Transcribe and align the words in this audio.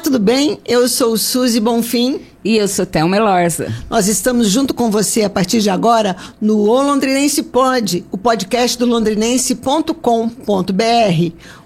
Olá, 0.00 0.04
tudo 0.04 0.18
bem? 0.18 0.58
Eu 0.66 0.88
sou 0.88 1.14
Suzy 1.18 1.60
Bonfim. 1.60 2.22
E 2.42 2.56
eu 2.56 2.66
sou 2.66 2.86
Thelma 2.86 3.18
Elorza. 3.18 3.70
Nós 3.90 4.08
estamos 4.08 4.48
junto 4.48 4.72
com 4.72 4.90
você 4.90 5.24
a 5.24 5.28
partir 5.28 5.60
de 5.60 5.68
agora 5.68 6.16
no 6.40 6.56
O 6.56 6.82
Londrinense 6.82 7.42
Pod, 7.42 8.02
o 8.10 8.16
podcast 8.16 8.78
do 8.78 8.86
londrinense.com.br. 8.86 9.92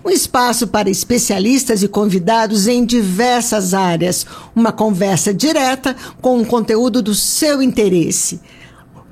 Um 0.05 0.11
espaço 0.11 0.67
para 0.67 0.91
especialistas 0.91 1.85
e 1.85 1.87
convidados 1.87 2.67
em 2.67 2.85
diversas 2.85 3.73
áreas. 3.73 4.27
Uma 4.53 4.73
conversa 4.73 5.33
direta 5.33 5.95
com 6.21 6.41
o 6.41 6.45
conteúdo 6.45 7.01
do 7.01 7.15
seu 7.15 7.63
interesse. 7.63 8.41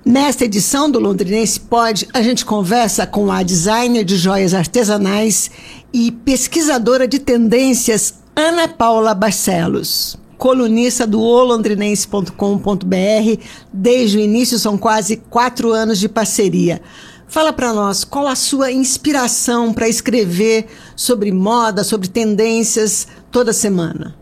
Nesta 0.05 0.47
edição 0.47 0.91
do 0.91 0.99
Londrinense 0.99 1.61
Pod, 1.61 2.09
a 2.13 2.21
gente 2.23 2.45
conversa 2.45 3.07
com 3.07 3.31
a 3.31 3.45
designer 3.45 4.03
de 4.03 4.17
joias 4.17 4.53
artesanais 4.53 5.49
e 5.93 6.11
pesquisadora 6.11 7.07
de 7.07 7.21
tendências 7.21 8.22
Ana 8.35 8.67
Paula 8.67 9.15
Barcelos. 9.15 10.17
Colunista 10.39 11.07
do 11.07 11.21
olondrinense.com.br, 11.21 13.43
desde 13.73 14.17
o 14.17 14.21
início 14.21 14.59
são 14.59 14.79
quase 14.79 15.19
quatro 15.19 15.71
anos 15.71 16.01
de 16.01 16.09
parceria. 16.09 16.81
Fala 17.29 17.53
para 17.53 17.73
nós 17.73 18.05
qual 18.05 18.27
a 18.27 18.35
sua 18.35 18.73
inspiração 18.73 19.73
para 19.73 19.89
escrever 19.89 20.67
sobre 20.97 21.31
moda, 21.31 21.85
sobre 21.85 22.09
tendências 22.09 23.07
toda 23.31 23.53
semana. 23.53 24.17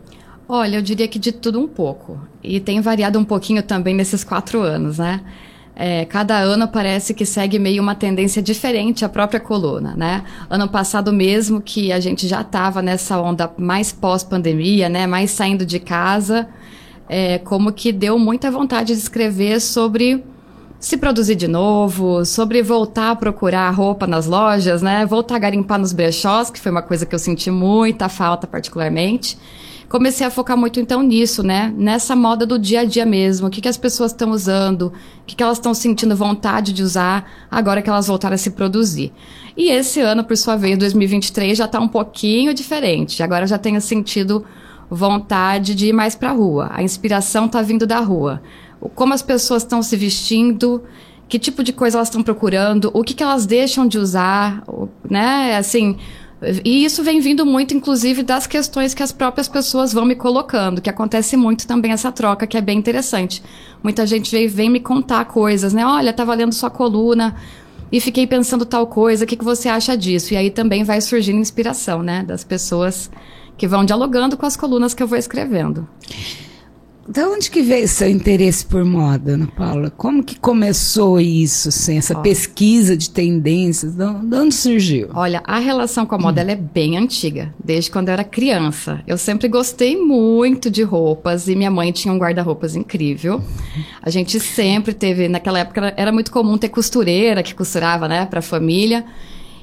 Olha, 0.47 0.75
eu 0.75 0.81
diria 0.81 1.07
que 1.07 1.17
de 1.17 1.31
tudo 1.31 1.61
um 1.61 1.67
pouco. 1.67 2.19
E 2.43 2.59
tem 2.59 2.81
variado 2.81 3.17
um 3.17 3.23
pouquinho 3.23 3.63
também 3.63 3.95
nesses 3.95 4.23
quatro 4.23 4.61
anos, 4.61 4.97
né? 4.97 5.21
É, 5.75 6.05
cada 6.05 6.37
ano 6.37 6.67
parece 6.67 7.13
que 7.13 7.25
segue 7.25 7.57
meio 7.57 7.81
uma 7.81 7.95
tendência 7.95 8.41
diferente 8.41 9.05
a 9.05 9.09
própria 9.09 9.39
coluna, 9.39 9.95
né? 9.95 10.23
Ano 10.49 10.67
passado 10.67 11.13
mesmo 11.13 11.61
que 11.61 11.91
a 11.91 11.99
gente 11.99 12.27
já 12.27 12.41
estava 12.41 12.81
nessa 12.81 13.19
onda 13.19 13.51
mais 13.57 13.91
pós-pandemia, 13.91 14.89
né? 14.89 15.07
Mais 15.07 15.31
saindo 15.31 15.65
de 15.65 15.79
casa, 15.79 16.47
é, 17.07 17.37
como 17.39 17.71
que 17.71 17.91
deu 17.91 18.19
muita 18.19 18.51
vontade 18.51 18.93
de 18.93 18.99
escrever 18.99 19.61
sobre 19.61 20.23
se 20.79 20.97
produzir 20.97 21.35
de 21.35 21.47
novo, 21.47 22.25
sobre 22.25 22.61
voltar 22.61 23.11
a 23.11 23.15
procurar 23.15 23.69
roupa 23.69 24.05
nas 24.05 24.25
lojas, 24.25 24.81
né? 24.81 25.05
Voltar 25.05 25.35
a 25.35 25.39
garimpar 25.39 25.79
nos 25.79 25.93
brechós, 25.93 26.49
que 26.49 26.59
foi 26.59 26.71
uma 26.71 26.81
coisa 26.81 27.05
que 27.05 27.15
eu 27.15 27.19
senti 27.19 27.49
muita 27.49 28.09
falta 28.09 28.45
particularmente 28.45 29.37
comecei 29.91 30.25
a 30.25 30.29
focar 30.29 30.55
muito 30.55 30.79
então 30.79 31.03
nisso, 31.03 31.43
né? 31.43 31.73
Nessa 31.75 32.15
moda 32.15 32.45
do 32.45 32.57
dia 32.57 32.79
a 32.79 32.85
dia 32.85 33.05
mesmo. 33.05 33.47
O 33.47 33.49
que, 33.49 33.59
que 33.59 33.67
as 33.67 33.75
pessoas 33.75 34.11
estão 34.11 34.31
usando, 34.31 34.83
o 34.83 34.93
que, 35.25 35.35
que 35.35 35.43
elas 35.43 35.57
estão 35.57 35.73
sentindo 35.73 36.15
vontade 36.15 36.71
de 36.71 36.81
usar 36.81 37.29
agora 37.51 37.81
que 37.81 37.89
elas 37.89 38.07
voltaram 38.07 38.35
a 38.35 38.37
se 38.37 38.51
produzir. 38.51 39.11
E 39.57 39.69
esse 39.69 39.99
ano, 39.99 40.23
por 40.23 40.37
sua 40.37 40.55
vez, 40.55 40.77
2023, 40.77 41.57
já 41.57 41.65
está 41.65 41.77
um 41.77 41.89
pouquinho 41.89 42.53
diferente. 42.53 43.21
Agora 43.21 43.45
já 43.45 43.57
tenho 43.57 43.81
sentido 43.81 44.45
vontade 44.89 45.75
de 45.75 45.87
ir 45.87 45.93
mais 45.93 46.15
para 46.15 46.29
a 46.29 46.33
rua. 46.33 46.69
A 46.71 46.81
inspiração 46.81 47.47
está 47.47 47.61
vindo 47.61 47.85
da 47.85 47.99
rua. 47.99 48.41
Como 48.95 49.13
as 49.13 49.21
pessoas 49.21 49.61
estão 49.61 49.83
se 49.83 49.97
vestindo, 49.97 50.83
que 51.27 51.37
tipo 51.37 51.65
de 51.65 51.73
coisa 51.73 51.97
elas 51.97 52.07
estão 52.07 52.23
procurando, 52.23 52.89
o 52.93 53.03
que, 53.03 53.13
que 53.13 53.23
elas 53.23 53.45
deixam 53.45 53.85
de 53.85 53.97
usar, 53.97 54.63
né? 55.09 55.57
Assim, 55.57 55.97
e 56.65 56.83
isso 56.83 57.03
vem 57.03 57.19
vindo 57.19 57.45
muito, 57.45 57.75
inclusive, 57.75 58.23
das 58.23 58.47
questões 58.47 58.93
que 58.93 59.03
as 59.03 59.11
próprias 59.11 59.47
pessoas 59.47 59.93
vão 59.93 60.05
me 60.05 60.15
colocando, 60.15 60.81
que 60.81 60.89
acontece 60.89 61.37
muito 61.37 61.67
também 61.67 61.91
essa 61.91 62.11
troca, 62.11 62.47
que 62.47 62.57
é 62.57 62.61
bem 62.61 62.79
interessante. 62.79 63.43
Muita 63.83 64.07
gente 64.07 64.31
vem, 64.31 64.47
vem 64.47 64.69
me 64.69 64.79
contar 64.79 65.25
coisas, 65.25 65.71
né? 65.71 65.85
Olha, 65.85 66.09
estava 66.09 66.33
lendo 66.33 66.53
sua 66.53 66.71
coluna 66.71 67.35
e 67.91 67.99
fiquei 67.99 68.25
pensando 68.25 68.65
tal 68.65 68.87
coisa, 68.87 69.23
o 69.23 69.27
que, 69.27 69.37
que 69.37 69.43
você 69.43 69.69
acha 69.69 69.95
disso? 69.95 70.33
E 70.33 70.37
aí 70.37 70.49
também 70.49 70.83
vai 70.83 70.99
surgindo 70.99 71.37
inspiração, 71.39 72.01
né? 72.01 72.23
Das 72.23 72.43
pessoas 72.43 73.11
que 73.55 73.67
vão 73.67 73.85
dialogando 73.85 74.35
com 74.35 74.45
as 74.45 74.57
colunas 74.57 74.93
que 74.95 75.03
eu 75.03 75.07
vou 75.07 75.17
escrevendo. 75.17 75.87
Da 77.07 77.27
onde 77.27 77.49
que 77.49 77.61
veio 77.61 77.87
seu 77.87 78.09
interesse 78.09 78.65
por 78.65 78.85
moda, 78.85 79.33
Ana 79.33 79.47
Paula? 79.47 79.89
Como 79.89 80.23
que 80.23 80.39
começou 80.39 81.19
isso, 81.19 81.69
assim, 81.69 81.97
essa 81.97 82.15
pesquisa 82.19 82.95
de 82.95 83.09
tendências? 83.09 83.95
De 83.95 84.03
onde 84.05 84.53
surgiu? 84.53 85.09
Olha, 85.13 85.41
a 85.45 85.57
relação 85.57 86.05
com 86.05 86.13
a 86.15 86.17
moda 86.17 86.43
hum. 86.43 86.49
é 86.49 86.55
bem 86.55 86.97
antiga, 86.97 87.53
desde 87.63 87.89
quando 87.89 88.09
eu 88.09 88.13
era 88.13 88.23
criança. 88.23 89.01
Eu 89.07 89.17
sempre 89.17 89.47
gostei 89.47 89.97
muito 89.97 90.69
de 90.69 90.83
roupas 90.83 91.47
e 91.47 91.55
minha 91.55 91.71
mãe 91.71 91.91
tinha 91.91 92.13
um 92.13 92.17
guarda-roupas 92.17 92.75
incrível. 92.75 93.41
A 94.01 94.09
gente 94.09 94.39
sempre 94.39 94.93
teve, 94.93 95.27
naquela 95.27 95.59
época 95.59 95.93
era 95.97 96.11
muito 96.11 96.31
comum 96.31 96.57
ter 96.57 96.69
costureira 96.69 97.41
que 97.41 97.55
costurava, 97.55 98.07
né, 98.07 98.25
para 98.27 98.39
a 98.39 98.43
família. 98.43 99.03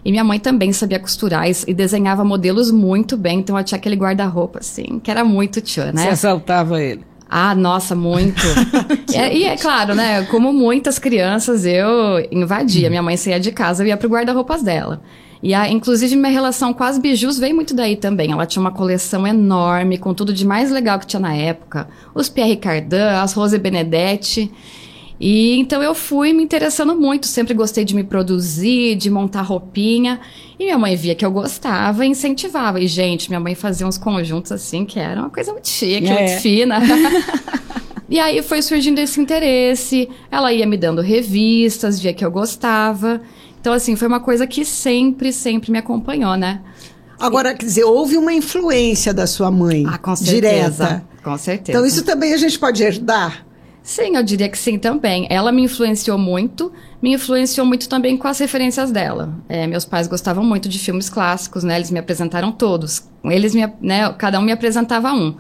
E 0.04 0.10
minha 0.10 0.25
mãe 0.25 0.38
também 0.41 0.72
sabia 0.72 0.98
costurar 0.98 1.44
e 1.48 1.75
desenhava 1.75 2.25
modelos 2.25 2.71
muito 2.71 3.16
bem, 3.16 3.41
então 3.41 3.59
eu 3.59 3.65
tinha 3.65 3.78
aquele 3.78 3.97
guarda-roupa, 3.97 4.60
assim, 4.60 5.00
que 5.03 5.10
era 5.10 5.25
muito 5.25 5.60
tchan, 5.60 5.93
né? 5.93 6.03
Você 6.03 6.09
assaltava 6.09 6.82
ele? 6.82 7.04
Ah, 7.28 7.55
nossa, 7.55 7.94
muito. 7.94 8.43
é, 9.15 9.37
e 9.37 9.44
é 9.44 9.56
claro, 9.56 9.94
né? 9.94 10.22
Como 10.25 10.53
muitas 10.53 10.99
crianças, 10.99 11.66
eu 11.66 12.27
invadia. 12.31 12.89
Minha 12.89 13.03
mãe 13.03 13.16
saía 13.16 13.39
de 13.39 13.53
casa, 13.53 13.83
eu 13.83 13.89
ia 13.89 13.97
pro 13.97 14.09
guarda-roupas 14.09 14.62
dela. 14.62 15.03
E 15.43 15.55
a, 15.55 15.69
inclusive 15.69 16.16
minha 16.16 16.33
relação 16.33 16.72
com 16.72 16.83
as 16.83 16.99
bijus 16.99 17.39
veio 17.39 17.55
muito 17.55 17.75
daí 17.75 17.97
também. 17.97 18.33
Ela 18.33 18.47
tinha 18.47 18.61
uma 18.61 18.72
coleção 18.72 19.27
enorme, 19.27 19.99
com 19.99 20.12
tudo 20.15 20.33
de 20.33 20.47
mais 20.47 20.71
legal 20.71 20.99
que 20.99 21.06
tinha 21.06 21.21
na 21.21 21.34
época. 21.34 21.89
Os 22.15 22.28
Pierre 22.28 22.56
Cardin, 22.56 22.97
as 22.97 23.34
Rose 23.34 23.59
Benedetti. 23.59 24.50
E 25.21 25.59
então 25.59 25.83
eu 25.83 25.95
fui 25.95 26.33
me 26.33 26.43
interessando 26.43 26.95
muito, 26.95 27.27
sempre 27.27 27.53
gostei 27.53 27.84
de 27.84 27.95
me 27.95 28.05
produzir, 28.05 28.95
de 28.95 29.11
montar 29.11 29.43
roupinha. 29.43 30.21
E 30.59 30.65
minha 30.65 30.79
mãe 30.79 30.95
via 30.95 31.15
que 31.15 31.25
eu 31.25 31.31
gostava 31.31 32.05
e 32.06 32.09
incentivava. 32.09 32.81
E, 32.81 32.87
gente, 32.87 33.28
minha 33.28 33.41
mãe 33.41 33.55
fazia 33.55 33.87
uns 33.87 33.99
conjuntos 33.99 34.53
assim 34.53 34.84
que 34.84 34.99
era 34.99 35.21
uma 35.21 35.31
coisa 35.31 35.53
muito 35.53 35.69
chique, 35.69 36.07
é. 36.07 36.15
muito 36.15 36.41
fina. 36.41 36.78
e 38.09 38.19
aí 38.19 38.43
foi 38.43 38.62
surgindo 38.62 38.99
esse 39.01 39.21
interesse. 39.21 40.09
Ela 40.31 40.53
ia 40.53 40.67
me 40.67 40.77
dando 40.77 41.01
revistas, 41.01 41.99
via 41.99 42.12
que 42.12 42.25
eu 42.25 42.31
gostava. 42.31 43.21
Então, 43.61 43.73
assim, 43.73 43.97
foi 43.97 44.07
uma 44.07 44.21
coisa 44.21 44.47
que 44.47 44.65
sempre, 44.65 45.33
sempre 45.33 45.73
me 45.73 45.78
acompanhou, 45.78 46.37
né? 46.37 46.61
Agora, 47.19 47.53
quer 47.53 47.67
dizer, 47.67 47.83
houve 47.83 48.17
uma 48.17 48.33
influência 48.33 49.12
da 49.12 49.27
sua 49.27 49.51
mãe. 49.51 49.84
Ah, 49.87 49.99
com 49.99 50.15
certeza. 50.15 50.84
Direta. 50.84 51.05
Com 51.25 51.37
certeza. 51.37 51.77
Então, 51.77 51.87
isso 51.87 52.05
também 52.05 52.33
a 52.33 52.37
gente 52.37 52.57
pode 52.57 52.83
herdar? 52.83 53.45
Sim, 53.88 54.16
eu 54.16 54.22
diria 54.22 54.50
que 54.50 54.59
sim 54.59 54.78
também. 54.78 55.26
Ela 55.31 55.50
me 55.50 55.62
influenciou 55.62 56.19
muito, 56.19 56.71
me 57.00 57.15
influenciou 57.15 57.66
muito 57.66 57.88
também 57.88 58.19
com 58.19 58.28
as 58.28 58.38
referências 58.38 58.91
dela. 58.91 59.32
É, 59.49 59.66
meus 59.66 59.87
pais 59.87 60.06
gostavam 60.06 60.44
muito 60.44 60.69
de 60.69 60.78
filmes 60.78 61.09
clássicos, 61.09 61.65
né? 61.65 61.76
Eles 61.76 61.91
me 61.91 61.98
apresentaram 61.98 62.53
todos. 62.53 63.09
Eles 63.25 63.54
me, 63.54 63.66
né? 63.81 64.12
Cada 64.19 64.38
um 64.38 64.43
me 64.43 64.53
apresentava 64.53 65.10
um. 65.15 65.34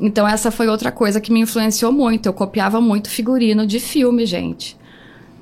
Então 0.00 0.26
essa 0.26 0.50
foi 0.50 0.68
outra 0.68 0.90
coisa 0.90 1.20
que 1.20 1.30
me 1.30 1.40
influenciou 1.40 1.92
muito. 1.92 2.24
Eu 2.24 2.32
copiava 2.32 2.80
muito 2.80 3.10
figurino 3.10 3.66
de 3.66 3.78
filme, 3.78 4.24
gente 4.24 4.79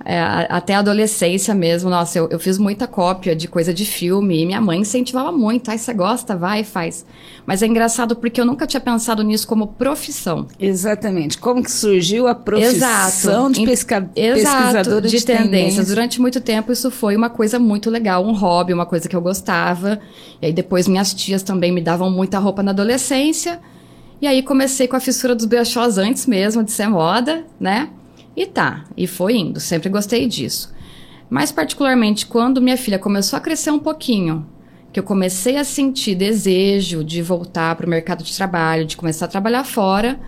é, 0.04 0.46
até 0.48 0.74
a 0.74 0.78
adolescência 0.78 1.54
mesmo, 1.54 1.90
nossa, 1.90 2.18
eu, 2.18 2.28
eu, 2.30 2.38
fiz 2.38 2.56
muita 2.56 2.86
cópia 2.86 3.34
de 3.34 3.48
coisa 3.48 3.74
de 3.74 3.84
filme 3.84 4.40
e 4.40 4.46
minha 4.46 4.60
mãe 4.60 4.80
incentivava 4.80 5.32
muito. 5.32 5.70
Ai, 5.70 5.78
você 5.78 5.92
gosta? 5.92 6.36
Vai, 6.36 6.62
faz. 6.62 7.04
Mas 7.44 7.62
é 7.62 7.66
engraçado 7.66 8.14
porque 8.14 8.40
eu 8.40 8.44
nunca 8.44 8.66
tinha 8.66 8.80
pensado 8.80 9.22
nisso 9.22 9.46
como 9.46 9.66
profissão. 9.66 10.46
Exatamente. 10.58 11.38
Como 11.38 11.62
que 11.62 11.70
surgiu 11.70 12.28
a 12.28 12.34
profissão 12.34 13.48
Exato. 13.48 13.52
de 13.52 13.64
pesca... 13.66 14.10
Exato, 14.14 14.56
pesquisadora 14.56 15.08
de, 15.08 15.18
de 15.18 15.24
tendências. 15.24 15.50
Tendência. 15.50 15.84
Durante 15.84 16.20
muito 16.20 16.40
tempo 16.40 16.72
isso 16.72 16.90
foi 16.90 17.16
uma 17.16 17.28
coisa 17.28 17.58
muito 17.58 17.90
legal, 17.90 18.24
um 18.24 18.32
hobby, 18.32 18.72
uma 18.72 18.86
coisa 18.86 19.08
que 19.08 19.16
eu 19.16 19.20
gostava. 19.20 20.00
E 20.40 20.46
aí 20.46 20.52
depois 20.52 20.86
minhas 20.86 21.12
tias 21.12 21.42
também 21.42 21.72
me 21.72 21.80
davam 21.80 22.10
muita 22.10 22.38
roupa 22.38 22.62
na 22.62 22.70
adolescência. 22.70 23.60
E 24.20 24.26
aí 24.26 24.42
comecei 24.42 24.88
com 24.88 24.96
a 24.96 25.00
fissura 25.00 25.34
dos 25.34 25.44
brechós 25.44 25.98
antes 25.98 26.26
mesmo 26.26 26.62
de 26.62 26.72
ser 26.72 26.88
moda, 26.88 27.44
né? 27.58 27.88
E 28.38 28.46
tá, 28.46 28.84
e 28.96 29.08
foi 29.08 29.36
indo, 29.36 29.58
sempre 29.58 29.88
gostei 29.88 30.28
disso. 30.28 30.72
Mais 31.28 31.50
particularmente 31.50 32.24
quando 32.24 32.62
minha 32.62 32.76
filha 32.76 32.96
começou 32.96 33.36
a 33.36 33.40
crescer 33.40 33.72
um 33.72 33.80
pouquinho, 33.80 34.46
que 34.92 35.00
eu 35.00 35.02
comecei 35.02 35.56
a 35.56 35.64
sentir 35.64 36.14
desejo 36.14 37.02
de 37.02 37.20
voltar 37.20 37.74
para 37.74 37.84
o 37.84 37.88
mercado 37.90 38.22
de 38.22 38.32
trabalho, 38.36 38.86
de 38.86 38.96
começar 38.96 39.24
a 39.24 39.28
trabalhar 39.28 39.64
fora. 39.64 40.20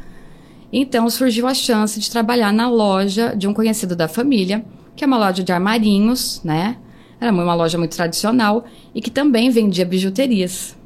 Então 0.73 1.09
surgiu 1.09 1.47
a 1.47 1.55
chance 1.55 2.01
de 2.01 2.11
trabalhar 2.11 2.53
na 2.53 2.69
loja 2.69 3.33
de 3.37 3.47
um 3.47 3.55
conhecido 3.55 3.95
da 3.95 4.09
família, 4.09 4.65
que 4.97 5.05
é 5.05 5.07
uma 5.07 5.17
loja 5.17 5.45
de 5.45 5.53
armarinhos, 5.53 6.41
né? 6.43 6.79
Era 7.21 7.31
uma 7.31 7.55
loja 7.55 7.79
muito 7.79 7.95
tradicional 7.95 8.65
e 8.93 9.01
que 9.01 9.11
também 9.13 9.51
vendia 9.51 9.85
bijuterias. 9.85 10.77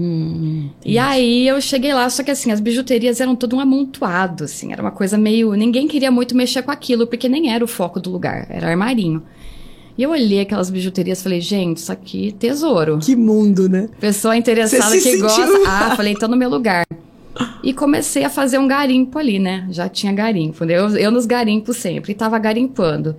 Hum, 0.00 0.70
e 0.84 0.98
aí 0.98 1.46
eu 1.46 1.60
cheguei 1.60 1.92
lá, 1.92 2.08
só 2.08 2.22
que 2.22 2.30
assim, 2.30 2.50
as 2.50 2.60
bijuterias 2.60 3.20
eram 3.20 3.36
todo 3.36 3.56
um 3.56 3.60
amontoado, 3.60 4.44
assim, 4.44 4.72
era 4.72 4.80
uma 4.80 4.90
coisa 4.90 5.18
meio. 5.18 5.52
Ninguém 5.54 5.86
queria 5.86 6.10
muito 6.10 6.36
mexer 6.36 6.62
com 6.62 6.70
aquilo, 6.70 7.06
porque 7.06 7.28
nem 7.28 7.52
era 7.52 7.62
o 7.64 7.68
foco 7.68 8.00
do 8.00 8.10
lugar, 8.10 8.46
era 8.48 8.68
armarinho. 8.68 9.22
E 9.96 10.02
eu 10.02 10.10
olhei 10.10 10.40
aquelas 10.40 10.70
bijuterias 10.70 11.20
e 11.20 11.22
falei, 11.22 11.40
gente, 11.40 11.76
isso 11.76 11.92
aqui 11.92 12.28
é 12.28 12.32
tesouro. 12.32 12.98
Que 12.98 13.14
mundo, 13.14 13.68
né? 13.68 13.88
Pessoa 14.00 14.36
interessada 14.36 14.98
que 14.98 15.18
gosta. 15.18 15.42
Ah, 15.68 15.94
falei, 15.94 16.14
tô 16.14 16.26
no 16.26 16.36
meu 16.36 16.48
lugar. 16.48 16.86
E 17.62 17.72
comecei 17.72 18.24
a 18.24 18.30
fazer 18.30 18.58
um 18.58 18.66
garimpo 18.66 19.18
ali, 19.18 19.38
né? 19.38 19.66
Já 19.70 19.88
tinha 19.88 20.12
garimpo, 20.12 20.64
né? 20.64 20.78
Eu, 20.78 20.88
eu 20.96 21.10
nos 21.10 21.26
garimpos 21.26 21.76
sempre, 21.76 22.12
e 22.12 22.14
tava 22.14 22.38
garimpando. 22.38 23.16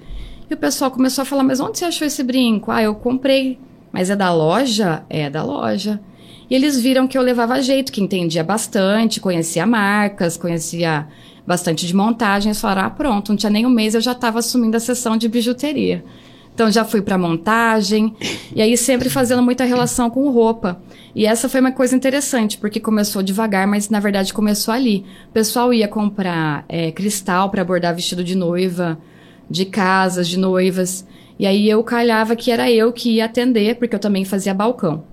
E 0.50 0.54
o 0.54 0.58
pessoal 0.58 0.90
começou 0.90 1.22
a 1.22 1.26
falar, 1.26 1.44
mas 1.44 1.60
onde 1.60 1.78
você 1.78 1.86
achou 1.86 2.06
esse 2.08 2.24
brinco? 2.24 2.72
Ah, 2.72 2.82
eu 2.82 2.96
comprei. 2.96 3.60
Mas 3.92 4.10
é 4.10 4.16
da 4.16 4.34
loja? 4.34 5.04
É 5.10 5.30
da 5.30 5.44
loja. 5.44 6.00
E 6.54 6.56
eles 6.56 6.80
viram 6.80 7.08
que 7.08 7.18
eu 7.18 7.22
levava 7.24 7.60
jeito, 7.64 7.92
que 7.92 8.00
entendia 8.00 8.44
bastante, 8.44 9.20
conhecia 9.20 9.66
marcas, 9.66 10.38
conhecia 10.38 11.08
bastante 11.48 11.88
de 11.88 11.96
montagem. 11.96 12.52
Eles 12.52 12.62
falaram: 12.62 12.84
ah, 12.84 12.90
pronto, 12.92 13.30
não 13.30 13.36
tinha 13.36 13.50
nem 13.50 13.66
um 13.66 13.72
mês, 13.72 13.96
eu 13.96 14.02
já 14.02 14.12
estava 14.12 14.38
assumindo 14.38 14.78
a 14.78 14.80
sessão 14.80 15.18
de 15.18 15.28
bijuteria. 15.28 16.06
Então 16.54 16.70
já 16.70 16.86
fui 16.86 17.02
para 17.02 17.18
montagem, 17.18 18.16
e 18.56 18.62
aí 18.62 18.78
sempre 18.78 19.10
fazendo 19.10 19.42
muita 19.42 19.64
relação 19.64 20.12
com 20.12 20.30
roupa. 20.30 20.80
E 21.16 21.26
essa 21.26 21.50
foi 21.50 21.60
uma 21.60 21.72
coisa 21.72 21.96
interessante, 21.96 22.60
porque 22.60 22.80
começou 22.80 23.24
devagar, 23.24 23.66
mas 23.66 23.90
na 23.90 24.00
verdade 24.00 24.32
começou 24.32 24.76
ali. 24.76 25.04
O 25.30 25.34
pessoal 25.34 25.74
ia 25.74 25.88
comprar 25.88 26.66
é, 26.70 26.92
cristal 26.92 27.50
para 27.50 27.66
bordar 27.66 27.96
vestido 27.96 28.24
de 28.24 28.36
noiva, 28.36 29.00
de 29.50 29.66
casas, 29.66 30.28
de 30.28 30.38
noivas. 30.38 31.04
E 31.40 31.48
aí 31.48 31.68
eu 31.68 31.84
calhava 31.84 32.36
que 32.36 32.52
era 32.52 32.70
eu 32.70 32.94
que 32.94 33.14
ia 33.14 33.26
atender, 33.26 33.78
porque 33.78 33.96
eu 33.96 34.00
também 34.00 34.24
fazia 34.24 34.54
balcão. 34.54 35.12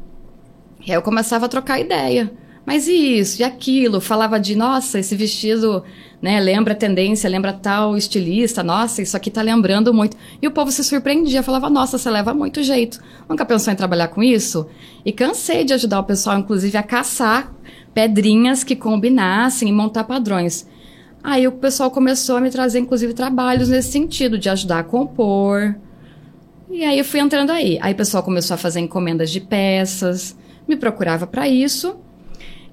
E 0.87 0.91
aí 0.91 0.97
eu 0.97 1.03
começava 1.03 1.47
a 1.47 1.49
trocar 1.49 1.81
ideia. 1.81 2.32
Mas 2.65 2.87
e 2.87 3.19
isso, 3.19 3.41
e 3.41 3.44
aquilo? 3.44 4.00
Falava 4.00 4.38
de, 4.38 4.55
nossa, 4.55 4.99
esse 4.99 5.17
vestido, 5.17 5.82
né, 6.21 6.38
lembra 6.38 6.75
tendência, 6.75 7.29
lembra 7.29 7.53
tal 7.53 7.97
estilista, 7.97 8.62
nossa, 8.62 9.03
isso 9.03 9.17
aqui 9.17 9.31
tá 9.31 9.43
lembrando 9.43 9.93
muito. 9.93 10.17
E 10.41 10.47
o 10.47 10.50
povo 10.50 10.71
se 10.71 10.85
surpreendia, 10.85 11.43
falava, 11.43 11.71
nossa, 11.71 11.99
você 11.99 12.11
leva 12.11 12.35
muito 12.35 12.62
jeito. 12.62 13.00
Nunca 13.29 13.44
pensou 13.44 13.73
em 13.73 13.77
trabalhar 13.77 14.09
com 14.09 14.23
isso? 14.23 14.67
E 15.05 15.11
cansei 15.11 15.65
de 15.65 15.73
ajudar 15.73 16.00
o 16.00 16.05
pessoal, 16.05 16.38
inclusive, 16.38 16.77
a 16.77 16.82
caçar 16.82 17.53
pedrinhas 17.94 18.62
que 18.62 18.77
combinassem 18.77 19.69
e 19.69 19.73
montar 19.73 20.05
padrões. 20.05 20.69
Aí 21.25 21.47
o 21.49 21.53
pessoal 21.53 21.91
começou 21.91 22.37
a 22.37 22.41
me 22.41 22.50
trazer, 22.50 22.79
inclusive, 22.79 23.12
trabalhos 23.15 23.69
nesse 23.69 23.91
sentido, 23.91 24.38
de 24.38 24.49
ajudar 24.49 24.79
a 24.79 24.85
compor. 24.85 25.75
E 26.71 26.85
aí 26.85 26.99
eu 26.99 27.05
fui 27.05 27.21
entrando 27.21 27.50
aí. 27.50 27.79
Aí 27.82 27.93
o 27.93 27.97
pessoal 27.97 28.23
começou 28.23 28.55
a 28.55 28.59
fazer 28.59 28.81
encomendas 28.81 29.31
de 29.31 29.41
peças, 29.41 30.37
me 30.66 30.76
procurava 30.76 31.26
para 31.26 31.48
isso. 31.48 31.96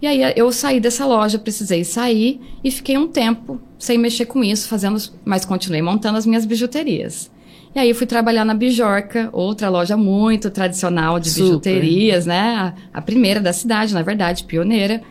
E 0.01 0.05
aí 0.05 0.21
eu 0.35 0.51
saí 0.51 0.79
dessa 0.79 1.05
loja, 1.05 1.39
precisei 1.39 1.83
sair 1.83 2.39
e 2.63 2.69
fiquei 2.69 2.97
um 2.97 3.07
tempo 3.07 3.59
sem 3.79 3.97
mexer 3.97 4.25
com 4.25 4.43
isso, 4.43 4.67
fazendo, 4.67 4.97
mas 5.25 5.43
continuei 5.43 5.81
montando 5.81 6.17
as 6.17 6.25
minhas 6.25 6.45
bijuterias. 6.45 7.31
E 7.75 7.79
aí 7.79 7.93
fui 7.93 8.07
trabalhar 8.07 8.45
na 8.45 8.53
Bijorca, 8.53 9.29
outra 9.31 9.69
loja 9.69 9.97
muito 9.97 10.49
tradicional 10.49 11.19
de 11.19 11.29
Super. 11.29 11.43
bijuterias, 11.43 12.25
né? 12.25 12.39
A, 12.39 12.73
a, 12.99 13.01
primeira 13.01 13.39
da 13.39 13.53
cidade, 13.53 13.93
na 13.93 14.01
verdade, 14.01 14.43
pioneira. 14.45 15.01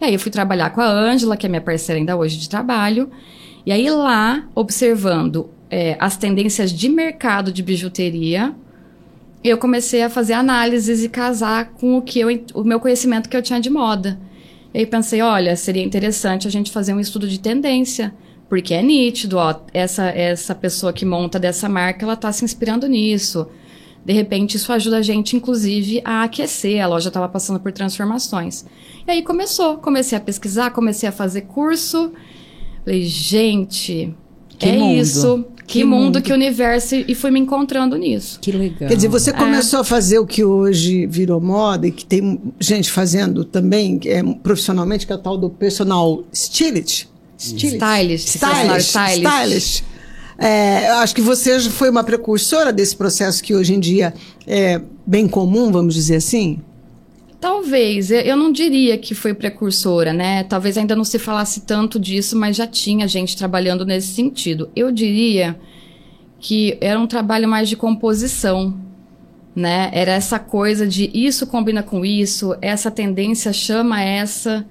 E 0.00 0.04
aí 0.04 0.18
fui 0.18 0.30
trabalhar 0.30 0.70
com 0.70 0.80
a 0.80 0.88
Ângela, 0.88 1.36
que 1.36 1.46
é 1.46 1.48
minha 1.48 1.60
parceira 1.60 2.00
ainda 2.00 2.16
hoje 2.16 2.36
de 2.36 2.48
trabalho. 2.48 3.10
E 3.64 3.72
aí 3.72 3.88
lá, 3.90 4.44
observando 4.54 5.50
é, 5.70 5.96
as 6.00 6.16
tendências 6.16 6.72
de 6.72 6.88
mercado 6.88 7.52
de 7.52 7.62
bijuteria, 7.62 8.54
eu 9.48 9.58
comecei 9.58 10.02
a 10.02 10.10
fazer 10.10 10.32
análises 10.32 11.02
e 11.02 11.08
casar 11.08 11.72
com 11.72 11.96
o 11.96 12.02
que 12.02 12.20
eu, 12.20 12.28
o 12.54 12.64
meu 12.64 12.80
conhecimento 12.80 13.28
que 13.28 13.36
eu 13.36 13.42
tinha 13.42 13.60
de 13.60 13.70
moda. 13.70 14.18
E 14.72 14.78
aí 14.78 14.86
pensei, 14.86 15.22
olha, 15.22 15.56
seria 15.56 15.82
interessante 15.82 16.46
a 16.46 16.50
gente 16.50 16.70
fazer 16.70 16.94
um 16.94 17.00
estudo 17.00 17.28
de 17.28 17.40
tendência, 17.40 18.14
porque 18.48 18.74
é 18.74 18.82
nítido, 18.82 19.38
ó, 19.38 19.54
essa 19.72 20.06
essa 20.08 20.54
pessoa 20.54 20.92
que 20.92 21.04
monta 21.04 21.38
dessa 21.38 21.68
marca, 21.68 22.04
ela 22.04 22.14
está 22.14 22.30
se 22.32 22.44
inspirando 22.44 22.86
nisso. 22.86 23.46
De 24.04 24.12
repente, 24.12 24.56
isso 24.56 24.72
ajuda 24.72 24.98
a 24.98 25.02
gente, 25.02 25.36
inclusive, 25.36 26.00
a 26.04 26.22
aquecer. 26.22 26.80
A 26.80 26.86
loja 26.86 27.08
estava 27.08 27.28
passando 27.28 27.58
por 27.58 27.72
transformações. 27.72 28.64
E 29.04 29.10
aí 29.10 29.22
começou, 29.22 29.78
comecei 29.78 30.16
a 30.16 30.20
pesquisar, 30.20 30.70
comecei 30.70 31.08
a 31.08 31.12
fazer 31.12 31.42
curso. 31.42 32.12
Falei, 32.84 33.02
gente, 33.02 34.14
que 34.56 34.68
é 34.68 34.78
mundo. 34.78 34.96
isso. 34.96 35.44
Que, 35.66 35.80
que 35.80 35.84
mundo, 35.84 36.02
mundo, 36.04 36.22
que 36.22 36.32
universo, 36.32 36.94
e 36.94 37.14
fui 37.14 37.30
me 37.30 37.40
encontrando 37.40 37.96
nisso. 37.96 38.38
Que 38.40 38.52
legal. 38.52 38.88
Quer 38.88 38.94
dizer, 38.94 39.08
você 39.08 39.30
é. 39.30 39.32
começou 39.32 39.80
é. 39.80 39.82
a 39.82 39.84
fazer 39.84 40.18
o 40.18 40.26
que 40.26 40.44
hoje 40.44 41.06
virou 41.06 41.40
moda 41.40 41.88
e 41.88 41.90
que 41.90 42.04
tem 42.04 42.40
gente 42.60 42.90
fazendo 42.90 43.44
também 43.44 43.98
é, 44.04 44.22
profissionalmente, 44.22 45.06
que 45.06 45.12
é 45.12 45.16
o 45.16 45.18
tal 45.18 45.36
do 45.36 45.50
personal 45.50 46.22
stylist. 46.32 47.06
Stylist. 47.36 47.74
Stylist. 47.74 48.28
Stylist. 48.28 48.88
Stylist. 48.88 49.26
stylist. 49.26 49.84
É, 50.38 50.88
acho 50.88 51.14
que 51.14 51.22
você 51.22 51.58
foi 51.60 51.88
uma 51.88 52.04
precursora 52.04 52.72
desse 52.72 52.94
processo 52.94 53.42
que 53.42 53.54
hoje 53.54 53.74
em 53.74 53.80
dia 53.80 54.12
é 54.46 54.80
bem 55.06 55.26
comum, 55.26 55.72
vamos 55.72 55.94
dizer 55.94 56.16
assim. 56.16 56.60
Talvez, 57.46 58.10
eu 58.10 58.36
não 58.36 58.50
diria 58.50 58.98
que 58.98 59.14
foi 59.14 59.32
precursora, 59.32 60.12
né? 60.12 60.42
Talvez 60.42 60.76
ainda 60.76 60.96
não 60.96 61.04
se 61.04 61.16
falasse 61.16 61.60
tanto 61.60 61.96
disso, 61.96 62.36
mas 62.36 62.56
já 62.56 62.66
tinha 62.66 63.06
gente 63.06 63.36
trabalhando 63.36 63.86
nesse 63.86 64.08
sentido. 64.08 64.68
Eu 64.74 64.90
diria 64.90 65.56
que 66.40 66.76
era 66.80 66.98
um 66.98 67.06
trabalho 67.06 67.48
mais 67.48 67.68
de 67.68 67.76
composição, 67.76 68.76
né? 69.54 69.90
Era 69.92 70.10
essa 70.10 70.40
coisa 70.40 70.88
de 70.88 71.08
isso 71.14 71.46
combina 71.46 71.84
com 71.84 72.04
isso, 72.04 72.52
essa 72.60 72.90
tendência 72.90 73.52
chama 73.52 74.02
essa. 74.02 74.66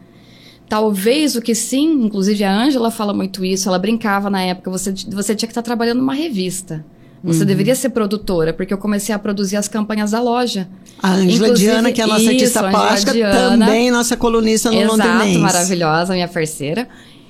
Talvez 0.67 1.37
o 1.37 1.41
que 1.41 1.55
sim, 1.55 2.03
inclusive 2.03 2.43
a 2.43 2.53
Ângela 2.53 2.91
fala 2.91 3.13
muito 3.13 3.45
isso, 3.45 3.69
ela 3.69 3.79
brincava 3.79 4.29
na 4.29 4.41
época, 4.41 4.69
você, 4.69 4.93
você 5.13 5.33
tinha 5.33 5.47
que 5.47 5.53
estar 5.53 5.61
trabalhando 5.61 5.99
numa 5.99 6.13
revista. 6.13 6.85
Você 7.25 7.39
uhum. 7.39 7.45
deveria 7.45 7.73
ser 7.73 7.89
produtora, 7.89 8.53
porque 8.53 8.71
eu 8.71 8.77
comecei 8.77 9.13
a 9.13 9.17
produzir 9.17 9.57
as 9.57 9.67
campanhas 9.67 10.11
da 10.11 10.21
loja. 10.21 10.69
A 11.01 11.13
Angela 11.13 11.51
Diana, 11.53 11.91
que 11.91 11.99
é 11.99 12.03
a 12.03 12.07
nossa 12.07 12.21
isso, 12.21 12.29
artista 12.29 12.69
plástica, 12.69 13.13
Diana, 13.13 13.65
também 13.65 13.89
nossa 13.89 14.15
colunista 14.15 14.69
no 14.69 14.79
exato, 14.79 15.39
maravilhosa, 15.39 16.13
minha 16.13 16.27
parceira. 16.27 16.87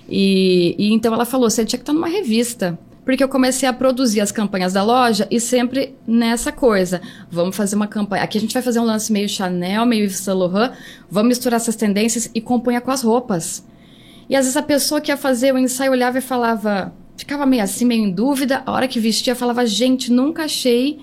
E, 0.09 0.75
e 0.77 0.93
então 0.93 1.13
ela 1.13 1.25
falou, 1.25 1.49
você 1.49 1.63
tinha 1.63 1.79
que 1.79 1.83
estar 1.83 1.93
numa 1.93 2.09
revista. 2.09 2.77
Porque 3.05 3.23
eu 3.23 3.29
comecei 3.29 3.69
a 3.69 3.73
produzir 3.73 4.19
as 4.19 4.31
campanhas 4.31 4.73
da 4.73 4.83
loja 4.83 5.27
e 5.29 5.39
sempre 5.39 5.95
nessa 6.07 6.51
coisa. 6.51 6.99
Vamos 7.29 7.55
fazer 7.55 7.75
uma 7.75 7.87
campanha. 7.87 8.23
Aqui 8.23 8.37
a 8.39 8.41
gente 8.41 8.53
vai 8.53 8.63
fazer 8.63 8.79
um 8.79 8.83
lance 8.83 9.13
meio 9.13 9.29
Chanel, 9.29 9.85
meio 9.85 10.05
Yves 10.05 10.17
Saint 10.17 10.37
Laurent. 10.37 10.71
Vamos 11.09 11.29
misturar 11.29 11.57
essas 11.57 11.75
tendências 11.75 12.29
e 12.33 12.41
compunha 12.41 12.81
com 12.81 12.89
as 12.89 13.03
roupas. 13.03 13.63
E 14.27 14.35
às 14.35 14.45
vezes 14.45 14.57
a 14.57 14.63
pessoa 14.63 14.99
que 14.99 15.11
ia 15.11 15.17
fazer 15.17 15.53
o 15.53 15.57
ensaio 15.57 15.91
olhava 15.91 16.17
e 16.17 16.21
falava: 16.21 16.91
ficava 17.17 17.45
meio 17.45 17.63
assim, 17.63 17.85
meio 17.85 18.03
em 18.03 18.11
dúvida. 18.11 18.63
A 18.65 18.71
hora 18.71 18.87
que 18.87 18.99
vestia, 18.99 19.35
falava, 19.35 19.65
gente, 19.65 20.11
nunca 20.11 20.43
achei 20.43 20.99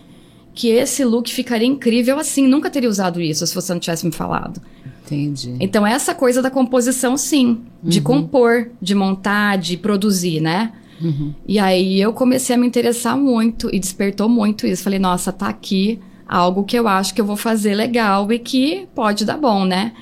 que 0.54 0.68
esse 0.68 1.04
look 1.04 1.32
ficaria 1.32 1.66
incrível 1.66 2.18
assim. 2.18 2.46
Nunca 2.46 2.70
teria 2.70 2.88
usado 2.88 3.20
isso 3.20 3.46
se 3.46 3.54
você 3.54 3.72
não 3.72 3.80
tivesse 3.80 4.04
me 4.04 4.12
falado. 4.12 4.60
Entendi. 5.04 5.56
Então, 5.60 5.86
essa 5.86 6.14
coisa 6.14 6.40
da 6.40 6.50
composição, 6.50 7.16
sim. 7.16 7.62
De 7.82 7.98
uhum. 7.98 8.04
compor, 8.04 8.70
de 8.80 8.94
montar, 8.94 9.58
de 9.58 9.76
produzir, 9.76 10.40
né? 10.40 10.72
Uhum. 11.00 11.34
E 11.46 11.58
aí 11.58 12.00
eu 12.00 12.12
comecei 12.12 12.54
a 12.54 12.58
me 12.58 12.66
interessar 12.66 13.16
muito 13.16 13.68
e 13.74 13.78
despertou 13.78 14.28
muito 14.28 14.66
isso. 14.66 14.84
Falei, 14.84 14.98
nossa, 14.98 15.32
tá 15.32 15.48
aqui 15.48 15.98
algo 16.26 16.64
que 16.64 16.78
eu 16.78 16.88
acho 16.88 17.12
que 17.12 17.20
eu 17.20 17.24
vou 17.24 17.36
fazer 17.36 17.74
legal 17.74 18.32
e 18.32 18.38
que 18.38 18.88
pode 18.94 19.24
dar 19.24 19.36
bom, 19.36 19.64
né? 19.64 19.92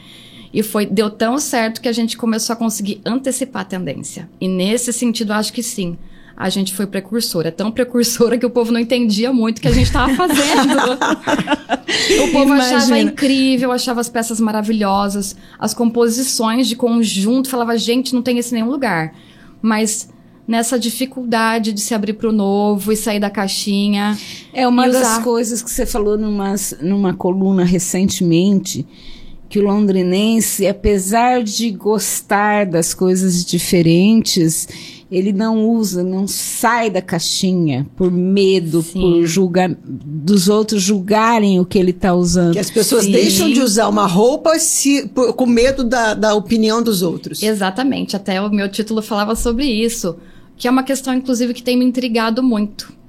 E 0.53 0.63
foi 0.63 0.85
deu 0.85 1.11
tão 1.11 1.39
certo 1.39 1.81
que 1.81 1.89
a 1.89 1.93
gente 1.93 2.17
começou 2.17 2.55
a 2.55 2.57
conseguir 2.57 3.01
antecipar 3.05 3.63
a 3.63 3.65
tendência. 3.65 4.29
E 4.41 4.49
nesse 4.49 4.93
sentido, 4.93 5.33
acho 5.33 5.53
que 5.53 5.63
sim. 5.63 5.97
A 6.37 6.49
gente 6.49 6.73
foi 6.73 6.87
precursora, 6.87 7.53
tão 7.53 7.71
precursora 7.71 8.39
que 8.39 8.47
o 8.47 8.51
povo 8.51 8.73
não 8.73 8.81
entendia 8.81 9.31
muito 9.31 9.59
o 9.59 9.61
que 9.61 9.69
a 9.69 9.73
gente 9.73 9.89
estava 9.89 10.15
fazendo. 10.15 10.73
o 12.25 12.33
povo 12.33 12.55
Imagina. 12.55 12.79
achava 12.79 12.99
incrível, 12.99 13.71
achava 13.71 14.01
as 14.01 14.09
peças 14.09 14.41
maravilhosas, 14.41 15.37
as 15.59 15.75
composições 15.75 16.67
de 16.67 16.77
conjunto, 16.77 17.51
falava, 17.51 17.77
gente, 17.77 18.15
não 18.15 18.23
tem 18.23 18.39
esse 18.39 18.53
em 18.53 18.59
nenhum 18.59 18.71
lugar. 18.71 19.15
Mas 19.61 20.09
nessa 20.49 20.79
dificuldade 20.79 21.73
de 21.73 21.81
se 21.81 21.95
abrir 21.95 22.15
para 22.15 22.29
o 22.29 22.33
novo 22.33 22.91
e 22.91 22.97
sair 22.97 23.21
da 23.21 23.31
caixinha. 23.31 24.19
É 24.53 24.67
uma 24.67 24.89
das 24.89 25.03
usar... 25.03 25.23
coisas 25.23 25.63
que 25.63 25.71
você 25.71 25.87
falou 25.87 26.19
numa, 26.19 26.55
numa 26.81 27.15
coluna 27.15 27.65
recentemente 27.65 28.85
que 29.51 29.59
o 29.59 29.65
londrinense, 29.65 30.65
apesar 30.65 31.43
de 31.43 31.73
gostar 31.73 32.65
das 32.67 32.95
coisas 32.95 33.45
diferentes, 33.45 34.69
ele 35.11 35.33
não 35.33 35.69
usa, 35.69 36.05
não 36.05 36.29
sai 36.29 36.89
da 36.89 37.03
caixinha 37.03 37.85
por 37.97 38.13
medo, 38.13 38.81
Sim. 38.81 39.01
por 39.01 39.27
julgar, 39.27 39.69
dos 39.85 40.49
outros 40.49 40.81
julgarem 40.81 41.59
o 41.59 41.65
que 41.65 41.77
ele 41.77 41.91
está 41.91 42.15
usando. 42.15 42.53
Que 42.53 42.61
as 42.61 42.71
pessoas 42.71 43.07
Sim. 43.07 43.11
deixam 43.11 43.51
de 43.51 43.61
usar 43.61 43.89
uma 43.89 44.07
roupa 44.07 44.57
se, 44.61 45.09
por, 45.09 45.33
com 45.33 45.47
medo 45.47 45.83
da, 45.83 46.15
da 46.15 46.33
opinião 46.33 46.81
dos 46.81 47.03
outros. 47.03 47.43
Exatamente, 47.43 48.15
até 48.15 48.41
o 48.41 48.49
meu 48.51 48.69
título 48.71 49.03
falava 49.03 49.35
sobre 49.35 49.65
isso, 49.65 50.17
que 50.57 50.69
é 50.69 50.71
uma 50.71 50.85
questão, 50.85 51.13
inclusive, 51.13 51.55
que 51.55 51.63
tem 51.63 51.77
me 51.77 51.85
intrigado 51.85 52.41
muito. 52.41 53.00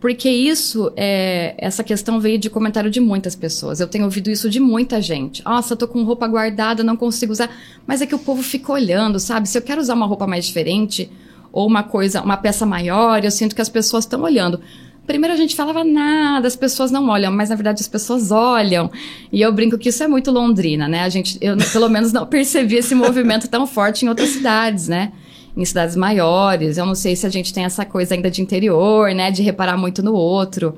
Porque 0.00 0.30
isso, 0.30 0.92
é, 0.96 1.54
essa 1.58 1.82
questão 1.82 2.20
veio 2.20 2.38
de 2.38 2.48
comentário 2.48 2.90
de 2.90 3.00
muitas 3.00 3.34
pessoas. 3.34 3.80
Eu 3.80 3.88
tenho 3.88 4.04
ouvido 4.04 4.30
isso 4.30 4.48
de 4.48 4.60
muita 4.60 5.02
gente. 5.02 5.44
Nossa, 5.44 5.74
tô 5.74 5.88
com 5.88 6.04
roupa 6.04 6.26
guardada, 6.28 6.84
não 6.84 6.96
consigo 6.96 7.32
usar. 7.32 7.50
Mas 7.86 8.00
é 8.00 8.06
que 8.06 8.14
o 8.14 8.18
povo 8.18 8.42
fica 8.42 8.72
olhando, 8.72 9.18
sabe? 9.18 9.48
Se 9.48 9.58
eu 9.58 9.62
quero 9.62 9.80
usar 9.80 9.94
uma 9.94 10.06
roupa 10.06 10.26
mais 10.26 10.46
diferente, 10.46 11.10
ou 11.52 11.66
uma 11.66 11.82
coisa, 11.82 12.22
uma 12.22 12.36
peça 12.36 12.64
maior, 12.64 13.24
eu 13.24 13.30
sinto 13.30 13.54
que 13.54 13.62
as 13.62 13.68
pessoas 13.68 14.04
estão 14.04 14.22
olhando. 14.22 14.60
Primeiro 15.06 15.34
a 15.34 15.38
gente 15.38 15.56
falava 15.56 15.82
nada, 15.82 16.46
as 16.46 16.54
pessoas 16.54 16.90
não 16.90 17.08
olham, 17.08 17.32
mas 17.32 17.48
na 17.48 17.56
verdade 17.56 17.80
as 17.80 17.88
pessoas 17.88 18.30
olham. 18.30 18.90
E 19.32 19.40
eu 19.40 19.50
brinco 19.50 19.78
que 19.78 19.88
isso 19.88 20.04
é 20.04 20.06
muito 20.06 20.30
Londrina, 20.30 20.86
né? 20.86 21.00
A 21.00 21.08
gente, 21.08 21.38
eu 21.40 21.56
pelo 21.72 21.88
menos 21.88 22.12
não 22.12 22.26
percebi 22.26 22.76
esse 22.76 22.94
movimento 22.94 23.48
tão 23.48 23.66
forte 23.66 24.04
em 24.04 24.08
outras 24.08 24.28
cidades, 24.28 24.86
né? 24.86 25.12
Em 25.56 25.64
cidades 25.64 25.96
maiores. 25.96 26.78
Eu 26.78 26.86
não 26.86 26.94
sei 26.94 27.16
se 27.16 27.26
a 27.26 27.30
gente 27.30 27.52
tem 27.52 27.64
essa 27.64 27.84
coisa 27.84 28.14
ainda 28.14 28.30
de 28.30 28.40
interior, 28.42 29.12
né? 29.14 29.30
De 29.30 29.42
reparar 29.42 29.76
muito 29.76 30.02
no 30.02 30.12
outro. 30.14 30.74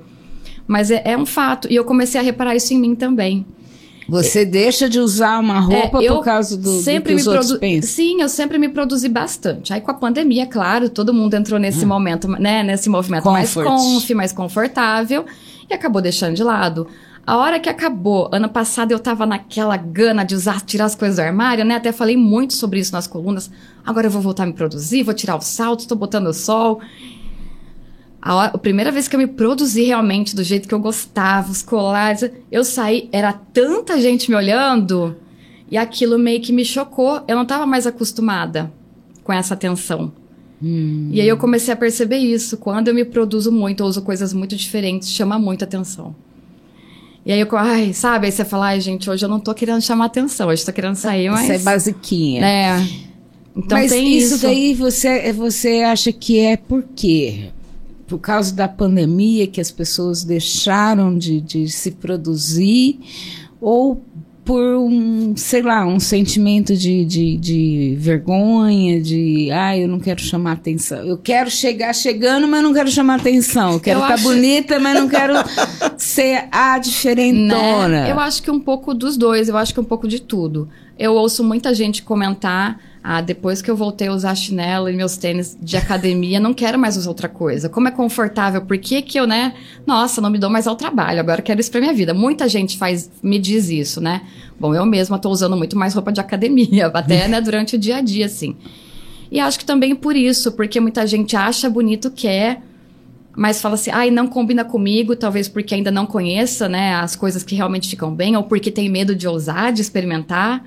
Mas 0.66 0.90
é, 0.90 1.02
é 1.04 1.16
um 1.18 1.26
fato. 1.26 1.68
E 1.70 1.74
eu 1.76 1.84
comecei 1.84 2.20
a 2.20 2.22
reparar 2.24 2.54
isso 2.54 2.72
em 2.72 2.78
mim 2.78 2.94
também. 2.94 3.44
Você 4.08 4.44
deixa 4.44 4.88
de 4.88 4.98
usar 4.98 5.38
uma 5.38 5.60
roupa 5.60 6.02
É, 6.02 6.08
por 6.08 6.24
causa 6.24 6.56
do, 6.56 6.62
do 6.64 6.80
sempre 6.80 7.14
que 7.14 7.20
os 7.20 7.26
me 7.26 7.32
outros 7.32 7.58
pensam? 7.58 7.90
Sim, 7.90 8.20
eu 8.20 8.28
sempre 8.28 8.58
me 8.58 8.68
produzi 8.68 9.08
bastante. 9.08 9.72
Aí 9.72 9.80
com 9.80 9.90
a 9.90 9.94
pandemia, 9.94 10.46
claro, 10.46 10.88
todo 10.90 11.14
mundo 11.14 11.34
entrou 11.34 11.60
nesse 11.60 11.86
momento, 11.86 12.26
né, 12.26 12.64
nesse 12.64 12.88
movimento 12.88 13.30
mais 13.30 13.56
Hum. 13.56 13.62
Comfort. 13.62 13.94
conf, 13.94 14.10
mais 14.14 14.32
confortável 14.32 15.24
e 15.70 15.74
acabou 15.74 16.02
deixando 16.02 16.34
de 16.34 16.42
lado. 16.42 16.88
A 17.26 17.36
hora 17.36 17.60
que 17.60 17.68
acabou, 17.68 18.28
ano 18.32 18.48
passado 18.48 18.90
eu 18.92 18.98
tava 18.98 19.24
naquela 19.24 19.76
gana 19.76 20.24
de 20.24 20.34
usar, 20.34 20.60
tirar 20.62 20.86
as 20.86 20.94
coisas 20.94 21.16
do 21.16 21.20
armário, 21.22 21.64
né? 21.64 21.76
Até 21.76 21.92
falei 21.92 22.16
muito 22.16 22.54
sobre 22.54 22.80
isso 22.80 22.92
nas 22.92 23.06
colunas. 23.06 23.50
Agora 23.84 24.06
eu 24.06 24.10
vou 24.10 24.20
voltar 24.22 24.42
a 24.42 24.46
me 24.46 24.52
produzir, 24.52 25.02
vou 25.04 25.14
tirar 25.14 25.36
o 25.36 25.40
salto, 25.40 25.86
tô 25.86 25.94
botando 25.94 26.26
o 26.26 26.32
sol. 26.34 26.80
A, 28.20 28.34
hora- 28.34 28.50
a 28.54 28.58
primeira 28.58 28.90
vez 28.90 29.06
que 29.06 29.14
eu 29.14 29.20
me 29.20 29.26
produzi 29.28 29.84
realmente 29.84 30.34
do 30.34 30.42
jeito 30.42 30.66
que 30.68 30.74
eu 30.74 30.80
gostava, 30.80 31.50
os 31.52 31.62
colares, 31.62 32.28
eu 32.50 32.64
saí, 32.64 33.08
era 33.12 33.32
tanta 33.32 34.00
gente 34.00 34.28
me 34.30 34.36
olhando 34.36 35.16
e 35.70 35.76
aquilo 35.78 36.18
meio 36.18 36.40
que 36.40 36.52
me 36.52 36.64
chocou. 36.64 37.22
Eu 37.28 37.36
não 37.36 37.44
estava 37.44 37.64
mais 37.64 37.86
acostumada 37.86 38.72
com 39.22 39.32
essa 39.32 39.54
atenção. 39.54 40.12
E 41.12 41.20
aí 41.20 41.28
eu 41.28 41.38
comecei 41.38 41.72
a 41.72 41.76
perceber 41.76 42.18
isso. 42.18 42.56
Quando 42.58 42.88
eu 42.88 42.94
me 42.94 43.04
produzo 43.04 43.50
muito, 43.52 43.82
eu 43.82 43.86
uso 43.86 44.02
coisas 44.02 44.32
muito 44.34 44.56
diferentes, 44.56 45.08
chama 45.10 45.38
muita 45.38 45.64
atenção. 45.64 46.14
E 47.30 47.32
aí 47.32 47.38
eu, 47.38 47.48
ai, 47.56 47.92
sabe? 47.92 48.26
Aí 48.26 48.32
você 48.32 48.44
fala, 48.44 48.66
ai, 48.66 48.80
gente, 48.80 49.08
hoje 49.08 49.24
eu 49.24 49.28
não 49.28 49.38
tô 49.38 49.54
querendo 49.54 49.80
chamar 49.80 50.06
atenção, 50.06 50.48
hoje 50.48 50.62
eu 50.62 50.66
tô 50.66 50.72
querendo 50.72 50.96
sair, 50.96 51.30
mas. 51.30 51.44
Isso 51.44 51.52
é 51.52 51.58
basiquinha. 51.58 52.44
É. 52.44 52.88
Então 53.54 53.78
Mas 53.78 53.92
tem 53.92 54.16
isso, 54.16 54.34
isso. 54.34 54.42
daí 54.42 54.74
você, 54.74 55.32
você 55.32 55.82
acha 55.82 56.12
que 56.12 56.40
é 56.40 56.56
por 56.56 56.82
quê? 56.82 57.50
Por 58.08 58.18
causa 58.18 58.52
da 58.52 58.66
pandemia 58.66 59.46
que 59.46 59.60
as 59.60 59.70
pessoas 59.70 60.24
deixaram 60.24 61.16
de, 61.16 61.40
de 61.40 61.68
se 61.68 61.92
produzir 61.92 62.98
ou 63.60 64.02
por 64.44 64.60
um, 64.76 65.34
sei 65.36 65.62
lá, 65.62 65.86
um 65.86 66.00
sentimento 66.00 66.74
de, 66.76 67.04
de, 67.04 67.36
de 67.36 67.96
vergonha, 67.98 69.00
de 69.00 69.50
ah, 69.52 69.76
eu 69.76 69.86
não 69.86 70.00
quero 70.00 70.20
chamar 70.20 70.52
atenção. 70.52 70.98
Eu 71.06 71.18
quero 71.18 71.50
chegar 71.50 71.94
chegando, 71.94 72.48
mas 72.48 72.62
não 72.62 72.72
quero 72.72 72.90
chamar 72.90 73.16
atenção. 73.20 73.74
Eu 73.74 73.80
quero 73.80 74.00
estar 74.00 74.14
acho- 74.14 74.24
bonita, 74.24 74.78
mas 74.80 74.94
não 74.98 75.08
quero 75.08 75.34
ser 75.96 76.48
a 76.50 76.78
diferentona. 76.78 77.88
Né? 77.88 78.10
Eu 78.12 78.18
acho 78.18 78.42
que 78.42 78.50
um 78.50 78.60
pouco 78.60 78.94
dos 78.94 79.16
dois, 79.16 79.48
eu 79.48 79.56
acho 79.56 79.72
que 79.74 79.80
um 79.80 79.84
pouco 79.84 80.08
de 80.08 80.20
tudo. 80.20 80.68
Eu 80.98 81.14
ouço 81.14 81.42
muita 81.44 81.72
gente 81.74 82.02
comentar, 82.02 82.78
ah, 83.02 83.22
depois 83.22 83.62
que 83.62 83.70
eu 83.70 83.76
voltei 83.76 84.08
a 84.08 84.12
usar 84.12 84.34
chinelo 84.34 84.88
e 84.88 84.92
meus 84.92 85.16
tênis 85.16 85.56
de 85.60 85.76
academia, 85.76 86.38
não 86.38 86.52
quero 86.52 86.78
mais 86.78 86.98
usar 86.98 87.08
outra 87.08 87.28
coisa. 87.30 87.68
Como 87.68 87.88
é 87.88 87.90
confortável, 87.90 88.60
por 88.62 88.76
que 88.76 89.00
que 89.00 89.18
eu, 89.18 89.26
né? 89.26 89.54
Nossa, 89.86 90.20
não 90.20 90.28
me 90.28 90.38
dou 90.38 90.50
mais 90.50 90.66
ao 90.66 90.76
trabalho, 90.76 91.18
agora 91.18 91.40
quero 91.40 91.60
isso 91.60 91.70
pra 91.70 91.80
minha 91.80 91.94
vida. 91.94 92.12
Muita 92.12 92.46
gente 92.46 92.76
faz, 92.76 93.10
me 93.22 93.38
diz 93.38 93.70
isso, 93.70 94.02
né? 94.02 94.22
Bom, 94.58 94.74
eu 94.74 94.84
mesma 94.84 95.18
tô 95.18 95.30
usando 95.30 95.56
muito 95.56 95.78
mais 95.78 95.94
roupa 95.94 96.12
de 96.12 96.20
academia, 96.20 96.88
até, 96.92 97.26
né, 97.26 97.40
durante 97.40 97.76
o 97.76 97.78
dia 97.78 97.96
a 97.96 98.00
dia, 98.02 98.26
assim. 98.26 98.54
E 99.30 99.40
acho 99.40 99.58
que 99.58 99.64
também 99.64 99.94
por 99.94 100.14
isso, 100.14 100.52
porque 100.52 100.78
muita 100.78 101.06
gente 101.06 101.34
acha 101.34 101.70
bonito, 101.70 102.10
quer, 102.10 102.60
mas 103.34 103.62
fala 103.62 103.76
assim, 103.76 103.90
ai, 103.90 104.10
não 104.10 104.26
combina 104.26 104.62
comigo, 104.62 105.16
talvez 105.16 105.48
porque 105.48 105.74
ainda 105.74 105.90
não 105.90 106.04
conheça, 106.04 106.68
né, 106.68 106.96
as 106.96 107.16
coisas 107.16 107.42
que 107.42 107.54
realmente 107.54 107.88
ficam 107.88 108.14
bem, 108.14 108.36
ou 108.36 108.42
porque 108.42 108.70
tem 108.70 108.90
medo 108.90 109.14
de 109.14 109.26
ousar, 109.26 109.72
de 109.72 109.80
experimentar. 109.80 110.62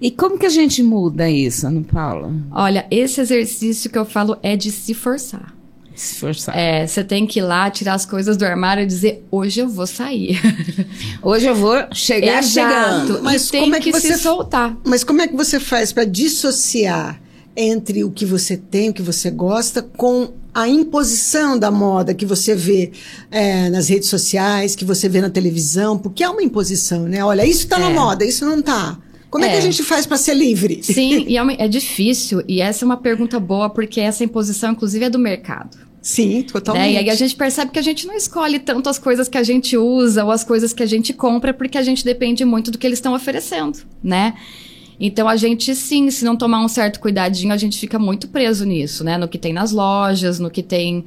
E 0.00 0.10
como 0.10 0.38
que 0.38 0.46
a 0.46 0.50
gente 0.50 0.82
muda 0.82 1.28
isso, 1.30 1.66
Ana 1.66 1.82
Paula? 1.82 2.32
Olha, 2.50 2.86
esse 2.90 3.20
exercício 3.20 3.90
que 3.90 3.98
eu 3.98 4.04
falo 4.04 4.36
é 4.42 4.56
de 4.56 4.70
se 4.70 4.92
forçar. 4.94 5.54
Se 5.94 6.16
forçar. 6.16 6.56
É, 6.58 6.84
você 6.86 7.04
tem 7.04 7.24
que 7.24 7.38
ir 7.38 7.42
lá, 7.42 7.70
tirar 7.70 7.94
as 7.94 8.04
coisas 8.04 8.36
do 8.36 8.44
armário 8.44 8.82
e 8.82 8.86
dizer, 8.86 9.24
hoje 9.30 9.60
eu 9.60 9.68
vou 9.68 9.86
sair. 9.86 10.40
Hoje 11.22 11.46
eu 11.46 11.54
vou 11.54 11.76
chegar 11.92 12.42
chegando. 12.42 13.22
Mas 13.22 13.46
e 13.48 13.50
tem 13.52 13.60
como 13.62 13.76
é 13.76 13.80
que, 13.80 13.92
que 13.92 14.00
se 14.00 14.08
você- 14.08 14.18
soltar. 14.18 14.76
Mas 14.84 15.04
como 15.04 15.22
é 15.22 15.28
que 15.28 15.36
você 15.36 15.58
faz 15.60 15.92
para 15.92 16.04
dissociar 16.04 17.20
entre 17.56 18.02
o 18.02 18.10
que 18.10 18.26
você 18.26 18.56
tem, 18.56 18.90
o 18.90 18.92
que 18.92 19.02
você 19.02 19.30
gosta, 19.30 19.80
com 19.82 20.32
a 20.52 20.68
imposição 20.68 21.56
da 21.58 21.70
moda 21.70 22.12
que 22.12 22.26
você 22.26 22.54
vê 22.54 22.90
é, 23.30 23.70
nas 23.70 23.88
redes 23.88 24.08
sociais, 24.08 24.74
que 24.74 24.84
você 24.84 25.08
vê 25.08 25.20
na 25.20 25.30
televisão? 25.30 25.96
Porque 25.96 26.22
é 26.24 26.28
uma 26.28 26.42
imposição, 26.42 27.04
né? 27.04 27.24
Olha, 27.24 27.46
isso 27.46 27.68
tá 27.68 27.78
na 27.78 27.90
É. 27.90 27.94
moda, 27.94 28.24
isso 28.24 28.44
não 28.44 28.60
tá. 28.60 28.98
Como 29.34 29.44
é, 29.44 29.48
que 29.48 29.54
É. 29.56 29.58
a 29.58 29.62
gente 29.62 29.82
faz 29.82 30.06
para 30.06 30.16
ser 30.16 30.34
livre? 30.34 30.78
Sim, 30.80 31.24
e 31.26 31.36
é, 31.36 31.42
uma- 31.42 31.54
é 31.54 31.66
difícil, 31.66 32.40
e 32.46 32.60
essa 32.60 32.84
é 32.84 32.86
uma 32.86 32.96
pergunta 32.96 33.40
boa, 33.40 33.68
porque 33.68 34.00
essa 34.00 34.22
imposição, 34.22 34.70
inclusive, 34.70 35.06
é 35.06 35.10
do 35.10 35.18
mercado. 35.18 35.76
Sim, 36.00 36.42
totalmente. 36.42 36.84
Né? 36.84 36.92
E 36.92 36.98
aí 36.98 37.10
a 37.10 37.16
gente 37.16 37.34
percebe 37.34 37.72
que 37.72 37.78
a 37.80 37.82
gente 37.82 38.06
não 38.06 38.14
escolhe 38.14 38.60
tanto 38.60 38.88
as 38.88 38.96
coisas 38.96 39.26
que 39.28 39.36
a 39.36 39.42
gente 39.42 39.76
usa 39.76 40.24
ou 40.24 40.30
as 40.30 40.44
coisas 40.44 40.72
que 40.72 40.84
a 40.84 40.86
gente 40.86 41.12
compra, 41.12 41.52
porque 41.52 41.76
a 41.76 41.82
gente 41.82 42.04
depende 42.04 42.44
muito 42.44 42.70
do 42.70 42.78
que 42.78 42.86
eles 42.86 42.98
estão 42.98 43.12
oferecendo, 43.12 43.80
né? 44.00 44.34
Então 45.00 45.28
a 45.28 45.34
gente 45.34 45.74
sim, 45.74 46.08
se 46.12 46.24
não 46.24 46.36
tomar 46.36 46.64
um 46.64 46.68
certo 46.68 47.00
cuidadinho, 47.00 47.52
a 47.52 47.56
gente 47.56 47.76
fica 47.76 47.98
muito 47.98 48.28
preso 48.28 48.64
nisso, 48.64 49.02
né? 49.02 49.18
No 49.18 49.26
que 49.26 49.36
tem 49.36 49.52
nas 49.52 49.72
lojas, 49.72 50.38
no 50.38 50.48
que 50.48 50.62
tem. 50.62 51.04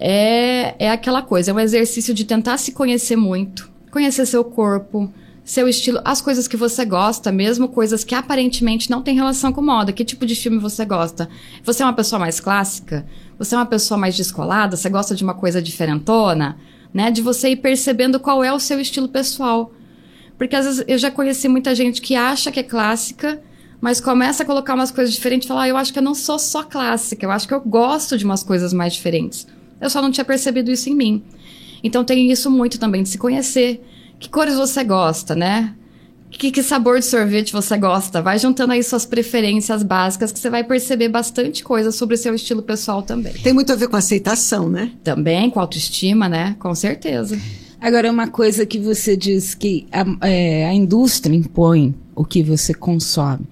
É, 0.00 0.74
é 0.78 0.90
aquela 0.90 1.20
coisa, 1.20 1.50
é 1.50 1.54
um 1.54 1.60
exercício 1.60 2.14
de 2.14 2.24
tentar 2.24 2.56
se 2.56 2.72
conhecer 2.72 3.16
muito, 3.16 3.70
conhecer 3.90 4.24
seu 4.24 4.42
corpo, 4.42 5.12
seu 5.46 5.68
estilo, 5.68 6.00
as 6.04 6.20
coisas 6.20 6.48
que 6.48 6.56
você 6.56 6.84
gosta, 6.84 7.30
mesmo 7.30 7.68
coisas 7.68 8.02
que 8.02 8.16
aparentemente 8.16 8.90
não 8.90 9.00
têm 9.00 9.14
relação 9.14 9.52
com 9.52 9.62
moda. 9.62 9.92
Que 9.92 10.04
tipo 10.04 10.26
de 10.26 10.34
filme 10.34 10.58
você 10.58 10.84
gosta? 10.84 11.28
Você 11.62 11.84
é 11.84 11.86
uma 11.86 11.92
pessoa 11.92 12.18
mais 12.18 12.40
clássica? 12.40 13.06
Você 13.38 13.54
é 13.54 13.58
uma 13.58 13.64
pessoa 13.64 13.96
mais 13.96 14.16
descolada? 14.16 14.76
Você 14.76 14.90
gosta 14.90 15.14
de 15.14 15.22
uma 15.22 15.34
coisa 15.34 15.62
diferentona? 15.62 16.56
Né? 16.92 17.12
De 17.12 17.22
você 17.22 17.50
ir 17.50 17.56
percebendo 17.56 18.18
qual 18.18 18.42
é 18.42 18.52
o 18.52 18.58
seu 18.58 18.80
estilo 18.80 19.08
pessoal. 19.08 19.72
Porque 20.36 20.56
às 20.56 20.66
vezes 20.66 20.84
eu 20.88 20.98
já 20.98 21.12
conheci 21.12 21.46
muita 21.46 21.76
gente 21.76 22.02
que 22.02 22.16
acha 22.16 22.50
que 22.50 22.58
é 22.58 22.64
clássica, 22.64 23.40
mas 23.80 24.00
começa 24.00 24.42
a 24.42 24.46
colocar 24.46 24.74
umas 24.74 24.90
coisas 24.90 25.14
diferentes 25.14 25.46
e 25.46 25.48
fala: 25.48 25.62
ah, 25.62 25.68
eu 25.68 25.76
acho 25.76 25.92
que 25.92 26.00
eu 26.00 26.02
não 26.02 26.14
sou 26.14 26.40
só 26.40 26.64
clássica, 26.64 27.24
eu 27.24 27.30
acho 27.30 27.46
que 27.46 27.54
eu 27.54 27.60
gosto 27.60 28.18
de 28.18 28.24
umas 28.24 28.42
coisas 28.42 28.72
mais 28.72 28.94
diferentes. 28.94 29.46
Eu 29.80 29.88
só 29.90 30.02
não 30.02 30.10
tinha 30.10 30.24
percebido 30.24 30.72
isso 30.72 30.90
em 30.90 30.94
mim. 30.96 31.22
Então 31.84 32.02
tem 32.02 32.32
isso 32.32 32.50
muito 32.50 32.80
também 32.80 33.04
de 33.04 33.10
se 33.10 33.16
conhecer. 33.16 33.80
Que 34.18 34.28
cores 34.28 34.56
você 34.56 34.82
gosta, 34.82 35.34
né? 35.34 35.74
Que, 36.30 36.50
que 36.50 36.62
sabor 36.62 36.98
de 36.98 37.04
sorvete 37.06 37.52
você 37.52 37.78
gosta? 37.78 38.20
Vai 38.20 38.38
juntando 38.38 38.72
aí 38.72 38.82
suas 38.82 39.06
preferências 39.06 39.82
básicas 39.82 40.32
que 40.32 40.38
você 40.38 40.50
vai 40.50 40.64
perceber 40.64 41.08
bastante 41.08 41.62
coisa 41.62 41.90
sobre 41.90 42.14
o 42.14 42.18
seu 42.18 42.34
estilo 42.34 42.62
pessoal 42.62 43.02
também. 43.02 43.32
Tem 43.34 43.52
muito 43.52 43.72
a 43.72 43.76
ver 43.76 43.88
com 43.88 43.96
aceitação, 43.96 44.68
né? 44.68 44.92
Também 45.02 45.48
com 45.50 45.60
autoestima, 45.60 46.28
né? 46.28 46.56
Com 46.58 46.74
certeza. 46.74 47.38
Agora, 47.80 48.10
uma 48.10 48.26
coisa 48.28 48.66
que 48.66 48.78
você 48.78 49.16
diz 49.16 49.54
que 49.54 49.86
a, 49.92 50.26
é, 50.26 50.66
a 50.66 50.74
indústria 50.74 51.34
impõe 51.34 51.94
o 52.14 52.24
que 52.24 52.42
você 52.42 52.74
consome. 52.74 53.46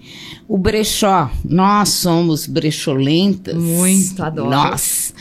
O 0.49 0.59
brechó, 0.59 1.31
nós 1.45 1.91
somos 1.91 2.47
brecholentas. 2.47 3.55
Muito, 3.55 4.23
adoro. 4.23 4.51
Nós. 4.51 5.15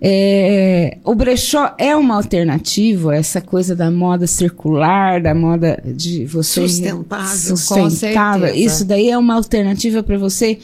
É, 0.00 0.98
o 1.04 1.14
brechó 1.14 1.74
é 1.76 1.94
uma 1.96 2.14
alternativa, 2.14 3.16
essa 3.16 3.40
coisa 3.40 3.74
da 3.74 3.90
moda 3.90 4.26
circular, 4.26 5.20
da 5.20 5.34
moda 5.34 5.82
de 5.84 6.24
você 6.24 6.60
Sustentável. 6.60 7.56
sustentável. 7.56 8.54
Isso 8.54 8.84
daí 8.84 9.10
é 9.10 9.18
uma 9.18 9.34
alternativa 9.34 10.02
para 10.02 10.16
você 10.16 10.58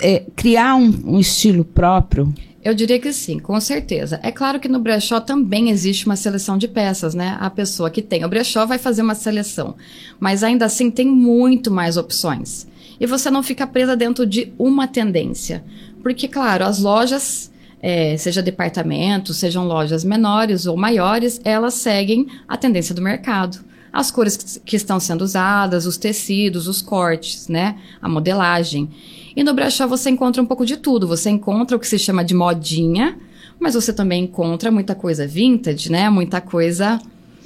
é, 0.00 0.22
criar 0.36 0.76
um, 0.76 1.14
um 1.14 1.18
estilo 1.18 1.64
próprio. 1.64 2.32
Eu 2.62 2.74
diria 2.74 2.98
que 2.98 3.12
sim, 3.12 3.38
com 3.38 3.58
certeza. 3.60 4.20
É 4.22 4.30
claro 4.30 4.60
que 4.60 4.68
no 4.68 4.78
brechó 4.78 5.20
também 5.20 5.70
existe 5.70 6.06
uma 6.06 6.16
seleção 6.16 6.58
de 6.58 6.68
peças, 6.68 7.14
né? 7.14 7.36
A 7.40 7.48
pessoa 7.48 7.88
que 7.88 8.02
tem 8.02 8.24
o 8.24 8.28
brechó 8.28 8.66
vai 8.66 8.78
fazer 8.78 9.02
uma 9.02 9.14
seleção. 9.14 9.74
Mas 10.20 10.42
ainda 10.42 10.64
assim 10.64 10.90
tem 10.90 11.08
muito 11.08 11.70
mais 11.70 11.96
opções. 11.96 12.66
E 13.00 13.06
você 13.06 13.30
não 13.30 13.42
fica 13.42 13.66
presa 13.66 13.96
dentro 13.96 14.26
de 14.26 14.52
uma 14.58 14.86
tendência. 14.86 15.64
Porque, 16.02 16.26
claro, 16.28 16.64
as 16.64 16.80
lojas, 16.80 17.50
é, 17.80 18.16
seja 18.16 18.42
departamentos, 18.42 19.36
sejam 19.36 19.66
lojas 19.66 20.04
menores 20.04 20.66
ou 20.66 20.76
maiores, 20.76 21.40
elas 21.44 21.74
seguem 21.74 22.26
a 22.46 22.56
tendência 22.56 22.94
do 22.94 23.02
mercado. 23.02 23.58
As 23.92 24.10
cores 24.10 24.36
que, 24.36 24.60
que 24.60 24.76
estão 24.76 25.00
sendo 25.00 25.22
usadas, 25.22 25.86
os 25.86 25.96
tecidos, 25.96 26.68
os 26.68 26.82
cortes, 26.82 27.48
né? 27.48 27.76
A 28.02 28.08
modelagem. 28.08 28.90
E 29.34 29.42
no 29.42 29.54
brechó 29.54 29.86
você 29.86 30.10
encontra 30.10 30.42
um 30.42 30.46
pouco 30.46 30.66
de 30.66 30.76
tudo. 30.76 31.06
Você 31.06 31.30
encontra 31.30 31.76
o 31.76 31.80
que 31.80 31.86
se 31.86 31.98
chama 31.98 32.24
de 32.24 32.34
modinha, 32.34 33.16
mas 33.58 33.74
você 33.74 33.92
também 33.92 34.24
encontra 34.24 34.70
muita 34.70 34.94
coisa 34.94 35.26
vintage, 35.26 35.90
né? 35.90 36.10
Muita 36.10 36.40
coisa. 36.40 37.00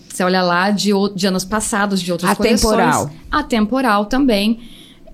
Você 0.09 0.25
olha 0.25 0.43
lá 0.43 0.71
de, 0.71 0.91
de 1.15 1.27
anos 1.27 1.45
passados, 1.45 2.03
de 2.03 2.11
outras 2.11 2.33
Atemporal. 2.33 3.07
coleções. 3.07 3.23
Atemporal 3.31 4.07
também. 4.07 4.61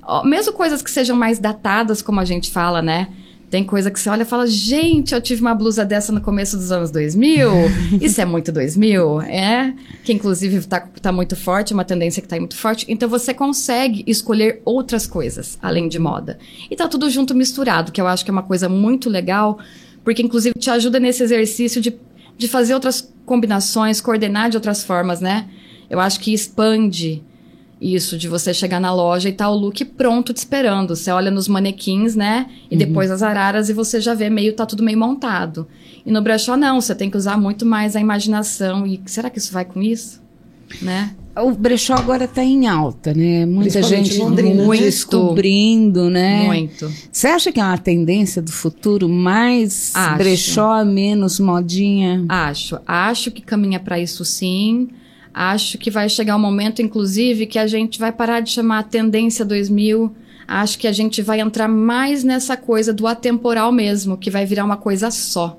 Ó, 0.02 0.24
Mesmo 0.24 0.52
coisas 0.54 0.80
que 0.80 0.90
sejam 0.90 1.16
mais 1.16 1.38
datadas, 1.38 2.00
como 2.00 2.20
a 2.20 2.24
gente 2.24 2.50
fala, 2.50 2.80
né? 2.80 3.08
Tem 3.50 3.64
coisa 3.64 3.90
que 3.90 3.98
você 3.98 4.10
olha 4.10 4.22
e 4.22 4.26
fala, 4.26 4.46
gente, 4.46 5.14
eu 5.14 5.20
tive 5.22 5.40
uma 5.40 5.54
blusa 5.54 5.82
dessa 5.82 6.12
no 6.12 6.20
começo 6.20 6.56
dos 6.56 6.70
anos 6.70 6.90
2000. 6.90 7.50
Isso 7.98 8.20
é 8.20 8.26
muito 8.26 8.52
2000, 8.52 9.22
é? 9.22 9.74
Que 10.04 10.12
inclusive 10.12 10.66
tá, 10.66 10.80
tá 10.80 11.10
muito 11.10 11.34
forte, 11.34 11.72
uma 11.72 11.84
tendência 11.84 12.20
que 12.20 12.28
tá 12.28 12.36
aí 12.36 12.40
muito 12.40 12.56
forte. 12.56 12.84
Então 12.88 13.08
você 13.08 13.32
consegue 13.32 14.04
escolher 14.06 14.60
outras 14.66 15.06
coisas, 15.06 15.58
além 15.62 15.88
de 15.88 15.98
moda. 15.98 16.38
E 16.70 16.76
tá 16.76 16.86
tudo 16.86 17.08
junto 17.08 17.34
misturado, 17.34 17.90
que 17.90 18.00
eu 18.00 18.06
acho 18.06 18.22
que 18.22 18.30
é 18.30 18.32
uma 18.32 18.42
coisa 18.42 18.68
muito 18.68 19.08
legal, 19.08 19.58
porque 20.04 20.20
inclusive 20.20 20.58
te 20.58 20.68
ajuda 20.68 21.00
nesse 21.00 21.22
exercício 21.22 21.80
de, 21.80 21.98
de 22.36 22.48
fazer 22.48 22.74
outras 22.74 23.10
combinações, 23.24 23.98
coordenar 23.98 24.50
de 24.50 24.58
outras 24.58 24.84
formas, 24.84 25.22
né? 25.22 25.48
Eu 25.88 26.00
acho 26.00 26.20
que 26.20 26.34
expande 26.34 27.22
isso 27.80 28.18
de 28.18 28.26
você 28.28 28.52
chegar 28.52 28.80
na 28.80 28.92
loja 28.92 29.28
e 29.28 29.32
tá 29.32 29.48
o 29.48 29.54
look 29.54 29.84
pronto 29.84 30.32
te 30.32 30.38
esperando. 30.38 30.96
Você 30.96 31.10
olha 31.10 31.30
nos 31.30 31.46
manequins, 31.48 32.16
né? 32.16 32.46
E 32.70 32.74
uhum. 32.74 32.78
depois 32.78 33.10
as 33.10 33.22
araras 33.22 33.68
e 33.68 33.72
você 33.72 34.00
já 34.00 34.14
vê 34.14 34.28
meio, 34.28 34.52
tá 34.52 34.66
tudo 34.66 34.82
meio 34.82 34.98
montado. 34.98 35.66
E 36.04 36.10
no 36.10 36.20
brechó 36.20 36.56
não, 36.56 36.80
você 36.80 36.94
tem 36.94 37.10
que 37.10 37.16
usar 37.16 37.36
muito 37.36 37.64
mais 37.64 37.94
a 37.94 38.00
imaginação. 38.00 38.86
E 38.86 39.00
será 39.06 39.30
que 39.30 39.38
isso 39.38 39.52
vai 39.52 39.64
com 39.64 39.80
isso? 39.80 40.20
Né? 40.82 41.14
O 41.36 41.52
brechó 41.52 41.94
agora 41.94 42.24
está 42.24 42.42
em 42.42 42.66
alta, 42.66 43.14
né? 43.14 43.46
Muita 43.46 43.80
gente 43.80 44.18
Londrina, 44.18 44.64
muito 44.64 44.82
descobrindo, 44.82 46.10
né? 46.10 46.46
Muito. 46.46 46.92
Você 47.12 47.28
acha 47.28 47.52
que 47.52 47.60
é 47.60 47.62
uma 47.62 47.78
tendência 47.78 48.42
do 48.42 48.50
futuro 48.50 49.08
mais 49.08 49.94
Acho. 49.94 50.18
brechó, 50.18 50.84
menos 50.84 51.38
modinha? 51.38 52.24
Acho. 52.28 52.78
Acho 52.84 53.30
que 53.30 53.40
caminha 53.40 53.78
para 53.78 54.00
isso 54.00 54.24
sim. 54.24 54.88
Acho 55.32 55.78
que 55.78 55.90
vai 55.90 56.08
chegar 56.08 56.36
um 56.36 56.40
momento, 56.40 56.82
inclusive, 56.82 57.46
que 57.46 57.58
a 57.58 57.66
gente 57.66 57.98
vai 57.98 58.12
parar 58.12 58.40
de 58.40 58.50
chamar 58.50 58.80
a 58.80 58.82
tendência 58.82 59.44
2000. 59.44 60.14
Acho 60.46 60.78
que 60.78 60.86
a 60.86 60.92
gente 60.92 61.20
vai 61.20 61.40
entrar 61.40 61.68
mais 61.68 62.24
nessa 62.24 62.56
coisa 62.56 62.92
do 62.92 63.06
atemporal 63.06 63.70
mesmo, 63.70 64.16
que 64.16 64.30
vai 64.30 64.46
virar 64.46 64.64
uma 64.64 64.76
coisa 64.76 65.10
só, 65.10 65.58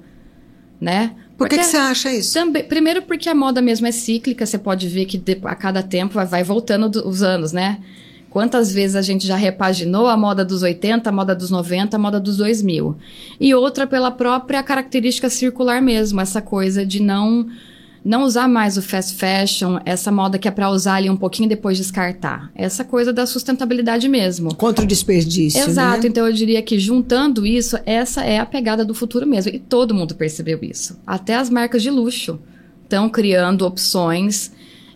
né? 0.82 1.16
Por 1.38 1.48
que, 1.48 1.58
que 1.58 1.64
você 1.64 1.78
acha 1.78 2.14
isso? 2.14 2.34
Também, 2.34 2.64
primeiro 2.66 3.04
porque 3.04 3.30
a 3.30 3.36
moda 3.36 3.62
mesmo 3.62 3.88
é 3.88 3.94
cíclica, 3.94 4.46
você 4.46 4.58
pode 4.58 4.90
ver 4.90 5.06
que 5.06 5.22
a 5.46 5.56
cada 5.56 5.82
tempo 5.82 6.16
vai, 6.16 6.26
vai 6.26 6.44
voltando 6.44 6.90
do, 6.90 7.08
os 7.08 7.22
anos, 7.24 7.54
né? 7.54 7.80
Quantas 8.30 8.72
vezes 8.72 8.96
a 8.96 9.02
gente 9.02 9.26
já 9.26 9.36
repaginou 9.36 10.08
a 10.08 10.18
moda 10.18 10.44
dos 10.46 10.62
80, 10.62 11.10
a 11.10 11.14
moda 11.14 11.34
dos 11.34 11.50
90, 11.50 11.96
a 11.96 12.00
moda 12.00 12.20
dos 12.20 12.38
2000. 12.38 12.96
E 13.40 13.56
outra 13.56 13.88
pela 13.88 14.12
própria 14.12 14.62
característica 14.62 15.30
circular 15.30 15.82
mesmo, 15.82 16.22
essa 16.22 16.42
coisa 16.42 16.86
de 16.86 17.02
não 17.02 17.48
não 18.04 18.24
usar 18.24 18.48
mais 18.48 18.78
o 18.78 18.82
fast 18.82 19.16
fashion, 19.16 19.78
essa 19.86 20.12
moda 20.12 20.38
que 20.38 20.48
é 20.48 20.52
para 20.52 20.70
usar 20.70 20.96
ali 20.96 21.10
um 21.10 21.18
pouquinho 21.18 21.48
e 21.48 21.50
depois 21.50 21.78
descartar. 21.78 22.52
Essa 22.56 22.84
coisa 22.84 23.12
da 23.12 23.26
sustentabilidade 23.26 24.08
mesmo. 24.08 24.56
Contra 24.56 24.86
o 24.86 24.88
desperdício. 24.88 25.62
Exato. 25.62 26.04
Né? 26.04 26.08
Então 26.08 26.26
eu 26.26 26.34
diria 26.34 26.62
que 26.62 26.80
juntando 26.80 27.46
isso, 27.46 27.78
essa 27.86 28.24
é 28.24 28.40
a 28.40 28.46
pegada 28.46 28.86
do 28.86 28.94
futuro 28.94 29.28
mesmo. 29.28 29.52
E 29.54 29.60
todo 29.60 29.94
mundo 29.94 30.16
percebeu 30.16 30.60
isso. 30.62 30.98
Até 31.06 31.36
as 31.36 31.50
marcas 31.50 31.82
de 31.82 31.90
luxo 31.90 32.40
estão 32.84 33.10
criando 33.10 33.66
opções. 33.66 34.52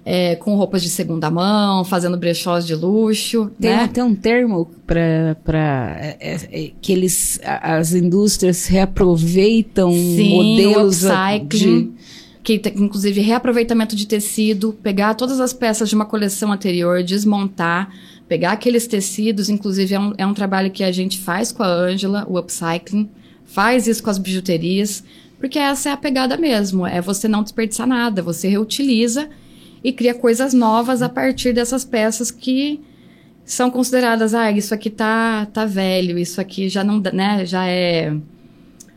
É, 0.05 0.35
com 0.35 0.57
roupas 0.57 0.83
de 0.83 0.89
segunda 0.89 1.31
mão, 1.31 1.85
fazendo 1.85 2.17
brechós 2.17 2.67
de 2.67 2.75
luxo. 2.75 3.49
Tem 3.57 3.71
né? 3.71 3.83
até 3.83 4.03
um 4.03 4.13
termo 4.13 4.69
para 4.85 5.95
é, 5.97 6.17
é, 6.19 6.35
é, 6.51 6.71
que 6.81 6.91
eles 6.91 7.39
as 7.41 7.93
indústrias 7.93 8.65
reaproveitam 8.65 9.93
Sim, 9.93 10.57
modelos 10.57 11.05
de 11.47 11.89
que 12.43 12.61
inclusive 12.75 13.21
reaproveitamento 13.21 13.95
de 13.95 14.05
tecido, 14.05 14.73
pegar 14.83 15.15
todas 15.15 15.39
as 15.39 15.53
peças 15.53 15.87
de 15.87 15.95
uma 15.95 16.05
coleção 16.05 16.51
anterior, 16.51 17.01
desmontar, 17.01 17.89
pegar 18.27 18.51
aqueles 18.51 18.85
tecidos, 18.85 19.49
inclusive 19.49 19.95
é 19.95 19.99
um, 19.99 20.13
é 20.17 20.27
um 20.27 20.33
trabalho 20.33 20.69
que 20.69 20.83
a 20.83 20.91
gente 20.91 21.19
faz 21.19 21.51
com 21.53 21.63
a 21.63 21.67
Ângela, 21.67 22.25
o 22.27 22.37
upcycling, 22.37 23.09
faz 23.45 23.87
isso 23.87 24.03
com 24.03 24.09
as 24.09 24.17
bijuterias, 24.17 25.03
porque 25.39 25.57
essa 25.57 25.89
é 25.89 25.91
a 25.93 25.97
pegada 25.97 26.35
mesmo, 26.35 26.85
é 26.85 26.99
você 26.99 27.29
não 27.29 27.43
desperdiçar 27.43 27.87
nada, 27.87 28.21
você 28.21 28.49
reutiliza 28.49 29.29
e 29.81 29.93
cria 29.93 30.13
coisas 30.13 30.53
novas 30.53 31.01
a 31.01 31.07
partir 31.07 31.53
dessas 31.53 31.85
peças 31.85 32.29
que 32.29 32.81
são 33.45 33.71
consideradas, 33.71 34.33
ah, 34.33 34.51
isso 34.51 34.73
aqui 34.73 34.89
tá, 34.89 35.45
tá 35.47 35.65
velho, 35.65 36.17
isso 36.17 36.41
aqui 36.41 36.67
já 36.67 36.83
não, 36.83 37.01
né, 37.13 37.45
já 37.45 37.65
é 37.67 38.13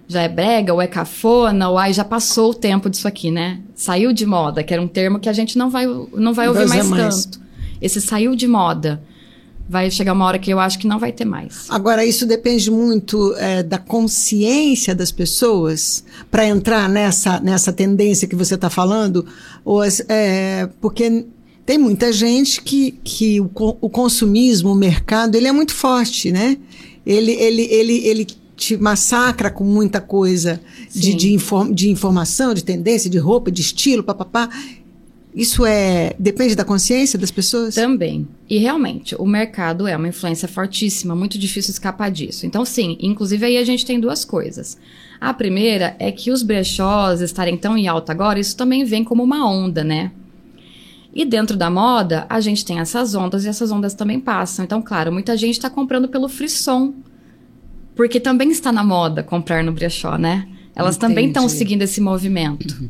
já 0.09 0.23
é 0.23 0.29
brega, 0.29 0.73
ou 0.73 0.81
é 0.81 0.87
cafona, 0.87 1.69
ou 1.69 1.79
aí 1.79 1.93
já 1.93 2.05
passou 2.05 2.51
o 2.51 2.55
tempo 2.55 2.89
disso 2.89 3.09
aqui, 3.09 3.31
né? 3.31 3.61
Saiu 3.75 4.13
de 4.13 4.25
moda, 4.25 4.63
que 4.63 4.73
era 4.73 4.81
um 4.81 4.89
termo 4.89 5.19
que 5.19 5.29
a 5.29 5.33
gente 5.33 5.59
não 5.59 5.69
vai, 5.69 5.87
não 6.15 6.33
vai 6.33 6.49
ouvir 6.49 6.67
mais, 6.67 6.89
mais 6.89 7.25
tanto. 7.25 7.41
Esse 7.81 8.01
saiu 8.01 8.35
de 8.35 8.47
moda. 8.47 9.03
Vai 9.69 9.91
chegar 9.91 10.13
uma 10.13 10.25
hora 10.25 10.39
que 10.39 10.49
eu 10.49 10.61
acho 10.61 10.79
que 10.79 10.87
não 10.87 11.01
vai 11.01 11.11
ter 11.11 11.25
mais. 11.25 11.67
Agora, 11.69 12.05
isso 12.05 12.25
depende 12.25 12.71
muito 12.71 13.35
é, 13.37 13.65
da 13.65 13.79
consciência 13.79 14.95
das 14.95 15.11
pessoas 15.11 16.05
para 16.31 16.47
entrar 16.47 16.89
nessa, 16.89 17.41
nessa 17.41 17.73
tendência 17.73 18.29
que 18.29 18.37
você 18.37 18.55
está 18.55 18.71
falando, 18.71 19.27
ou, 19.65 19.83
é, 20.09 20.69
porque 20.81 21.27
tem 21.65 21.79
muita 21.79 22.13
gente 22.13 22.63
que, 22.63 22.93
que 23.03 23.41
o, 23.41 23.51
o 23.81 23.91
consumismo, 23.91 24.71
o 24.71 24.77
mercado, 24.77 25.35
ele 25.35 25.49
é 25.49 25.53
muito 25.53 25.75
forte, 25.75 26.31
né? 26.31 26.57
Ele, 27.05 27.33
ele, 27.33 27.63
ele, 27.63 28.07
ele 28.07 28.27
te 28.57 28.77
massacra 28.77 29.51
com 29.51 29.63
muita 29.63 30.01
coisa 30.01 30.61
de, 30.91 31.15
de, 31.15 31.33
inform, 31.33 31.73
de, 31.73 31.91
informação, 31.91 32.55
de 32.55 32.65
tendência, 32.65 33.11
de 33.11 33.19
roupa, 33.19 33.51
de 33.51 33.61
estilo, 33.61 34.03
papapá. 34.03 34.49
Isso 35.35 35.67
é 35.67 36.15
depende 36.19 36.55
da 36.55 36.65
consciência 36.65 37.19
das 37.19 37.31
pessoas? 37.31 37.75
Também. 37.75 38.27
E 38.49 38.57
realmente, 38.57 39.15
o 39.17 39.27
mercado 39.27 39.87
é 39.87 39.95
uma 39.95 40.09
influência 40.09 40.49
fortíssima, 40.49 41.15
muito 41.15 41.39
difícil 41.39 41.73
escapar 41.73 42.11
disso. 42.11 42.47
Então, 42.47 42.65
sim, 42.65 42.97
inclusive 42.99 43.45
aí 43.45 43.59
a 43.59 43.65
gente 43.65 43.85
tem 43.85 44.01
duas 44.01 44.25
coisas. 44.25 44.79
A 45.21 45.35
primeira 45.35 45.95
é 45.99 46.11
que 46.11 46.31
os 46.31 46.43
brechós 46.43 47.21
estarem 47.21 47.59
tão 47.59 47.77
em 47.77 47.87
alta 47.87 48.13
agora, 48.13 48.41
isso 48.41 48.57
também 48.57 48.85
vem 48.85 49.05
como 49.05 49.23
uma 49.23 49.47
onda, 49.47 49.85
né? 49.85 50.11
E 51.15 51.25
dentro 51.25 51.57
da 51.57 51.71
moda, 51.71 52.27
a 52.29 52.41
gente 52.41 52.65
tem 52.65 52.79
essas 52.79 53.15
ondas 53.15 53.45
e 53.45 53.49
essas 53.49 53.71
ondas 53.71 53.95
também 53.95 54.21
passam. 54.21 54.65
Então, 54.65 54.81
claro, 54.81 55.13
muita 55.13 55.37
gente 55.37 55.55
está 55.55 55.69
comprando 55.69 56.09
pelo 56.09 56.29
frisson 56.29 56.95
porque 57.97 58.21
também 58.21 58.51
está 58.51 58.71
na 58.71 58.85
moda 58.85 59.23
comprar 59.23 59.65
no 59.65 59.73
brechó, 59.73 60.17
né? 60.17 60.47
Elas 60.77 60.97
Entendi. 60.97 61.13
também 61.13 61.29
estão 61.29 61.49
seguindo 61.49 61.83
esse 61.83 62.01
movimento. 62.01 62.71
Uhum. 62.79 62.89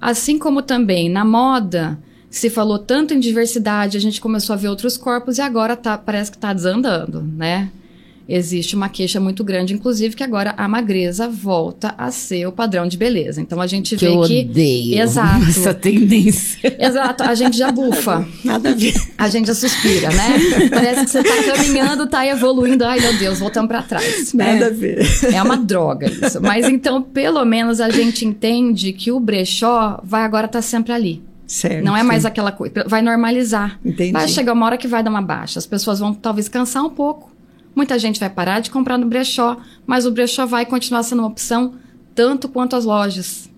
Assim 0.00 0.38
como 0.38 0.62
também 0.62 1.10
na 1.10 1.24
moda 1.24 1.98
se 2.30 2.48
falou 2.48 2.78
tanto 2.78 3.12
em 3.12 3.20
diversidade, 3.20 3.96
a 3.96 4.00
gente 4.00 4.20
começou 4.20 4.54
a 4.54 4.56
ver 4.56 4.68
outros 4.68 4.96
corpos 4.96 5.36
e 5.36 5.42
agora 5.42 5.76
tá, 5.76 5.98
parece 5.98 6.30
que 6.30 6.36
está 6.36 6.52
desandando, 6.52 7.22
né? 7.22 7.70
Existe 8.30 8.76
uma 8.76 8.88
queixa 8.88 9.18
muito 9.18 9.42
grande, 9.42 9.74
inclusive, 9.74 10.14
que 10.14 10.22
agora 10.22 10.54
a 10.56 10.68
magreza 10.68 11.28
volta 11.28 11.94
a 11.98 12.10
ser 12.10 12.46
o 12.46 12.52
padrão 12.52 12.86
de 12.86 12.96
beleza. 12.96 13.40
Então 13.40 13.60
a 13.60 13.66
gente 13.66 13.96
que 13.96 14.06
vê 14.06 14.14
eu 14.14 14.22
que. 14.22 14.40
Odeio 14.48 15.00
Exato. 15.02 15.44
Essa 15.50 15.74
tendência. 15.74 16.76
Exato, 16.78 17.24
a 17.24 17.34
gente 17.34 17.56
já 17.56 17.72
bufa. 17.72 18.26
Nada 18.44 18.70
a 18.70 18.74
ver. 18.74 18.94
A 19.18 19.28
gente 19.28 19.48
já 19.48 19.54
suspira, 19.54 20.08
né? 20.10 20.68
Parece 20.70 21.04
que 21.04 21.10
você 21.10 21.22
tá 21.22 21.54
caminhando, 21.56 22.06
tá 22.06 22.26
evoluindo. 22.26 22.84
Ai, 22.84 23.00
meu 23.00 23.18
Deus, 23.18 23.38
voltamos 23.38 23.68
para 23.68 23.82
trás. 23.82 24.32
Nada 24.32 24.50
é, 24.50 24.66
a 24.66 24.70
ver. 24.70 25.06
É 25.34 25.42
uma 25.42 25.56
droga 25.56 26.06
isso. 26.06 26.40
Mas 26.40 26.68
então, 26.68 27.02
pelo 27.02 27.44
menos 27.44 27.80
a 27.80 27.90
gente 27.90 28.24
entende 28.24 28.92
que 28.92 29.10
o 29.10 29.18
brechó 29.18 30.00
vai 30.04 30.22
agora 30.22 30.46
estar 30.46 30.58
tá 30.58 30.62
sempre 30.62 30.92
ali. 30.92 31.22
Certo. 31.50 31.84
Não 31.84 31.96
é 31.96 32.02
mais 32.04 32.24
aquela 32.24 32.52
coisa. 32.52 32.84
Vai 32.86 33.02
normalizar. 33.02 33.78
Entendi. 33.84 34.12
Vai 34.12 34.28
chegar 34.28 34.52
uma 34.52 34.64
hora 34.66 34.78
que 34.78 34.86
vai 34.86 35.02
dar 35.02 35.10
uma 35.10 35.20
baixa. 35.20 35.58
As 35.58 35.66
pessoas 35.66 35.98
vão 35.98 36.14
talvez 36.14 36.48
cansar 36.48 36.84
um 36.84 36.90
pouco. 36.90 37.29
Muita 37.74 37.98
gente 37.98 38.20
vai 38.20 38.30
parar 38.30 38.60
de 38.60 38.70
comprar 38.70 38.98
no 38.98 39.06
brechó, 39.06 39.56
mas 39.86 40.06
o 40.06 40.10
brechó 40.10 40.46
vai 40.46 40.66
continuar 40.66 41.02
sendo 41.02 41.20
uma 41.20 41.28
opção 41.28 41.74
tanto 42.14 42.48
quanto 42.48 42.76
as 42.76 42.84
lojas, 42.84 43.48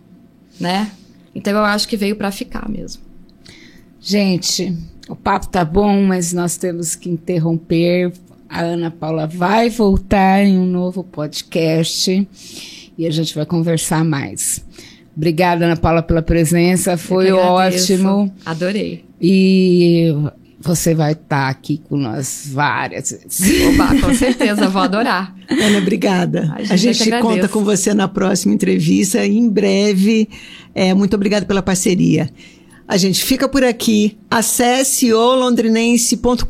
né? 0.61 0.91
Então 1.35 1.53
eu 1.53 1.65
acho 1.65 1.89
que 1.89 1.97
veio 1.97 2.17
para 2.17 2.31
ficar 2.31 2.69
mesmo. 2.69 3.03
Gente, 4.01 4.77
o 5.09 5.17
papo 5.17 5.49
tá 5.49 5.65
bom, 5.65 6.03
mas 6.03 6.33
nós 6.33 6.57
temos 6.57 6.95
que 6.95 7.09
interromper. 7.09 8.13
A 8.49 8.61
Ana 8.61 8.91
Paula 8.91 9.27
vai 9.27 9.71
voltar 9.71 10.45
em 10.45 10.59
um 10.59 10.67
novo 10.67 11.03
podcast 11.03 12.29
e 12.99 13.07
a 13.07 13.11
gente 13.11 13.35
vai 13.35 13.47
conversar 13.47 14.05
mais. 14.05 14.65
Obrigada, 15.17 15.65
Ana 15.65 15.77
Paula, 15.77 16.03
pela 16.03 16.23
presença. 16.23 16.97
Foi 16.97 17.31
ótimo. 17.33 18.33
Adorei. 18.45 19.05
E 19.21 20.15
você 20.63 20.95
vai 20.95 21.13
estar 21.13 21.27
tá 21.29 21.49
aqui 21.49 21.83
com 21.89 21.97
nós 21.97 22.45
várias 22.53 23.11
vezes. 23.11 23.41
Oba, 23.69 24.01
com 24.01 24.15
certeza, 24.15 24.69
vou 24.69 24.83
adorar. 24.83 25.35
Ana, 25.51 25.79
obrigada. 25.79 26.55
A 26.57 26.77
gente, 26.77 27.03
a 27.03 27.05
gente 27.05 27.21
conta 27.21 27.49
com 27.49 27.65
você 27.65 27.93
na 27.93 28.07
próxima 28.09 28.55
entrevista, 28.55 29.27
em 29.27 29.49
breve. 29.49 30.29
É, 30.75 30.95
muito 30.95 31.15
obrigada 31.15 31.45
pela 31.45 31.63
parceria. 31.63 32.31
A 32.87 32.97
gente 32.97 33.25
fica 33.25 33.49
por 33.49 33.65
aqui. 33.65 34.19
Acesse 34.31 35.13
o 35.13 35.35
londrinense.com.br 35.35 36.43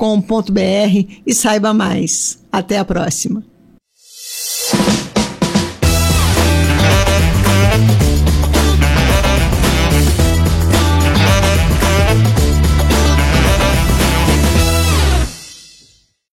e 1.26 1.34
saiba 1.34 1.72
mais. 1.72 2.38
Até 2.50 2.78
a 2.78 2.84
próxima. 2.84 3.51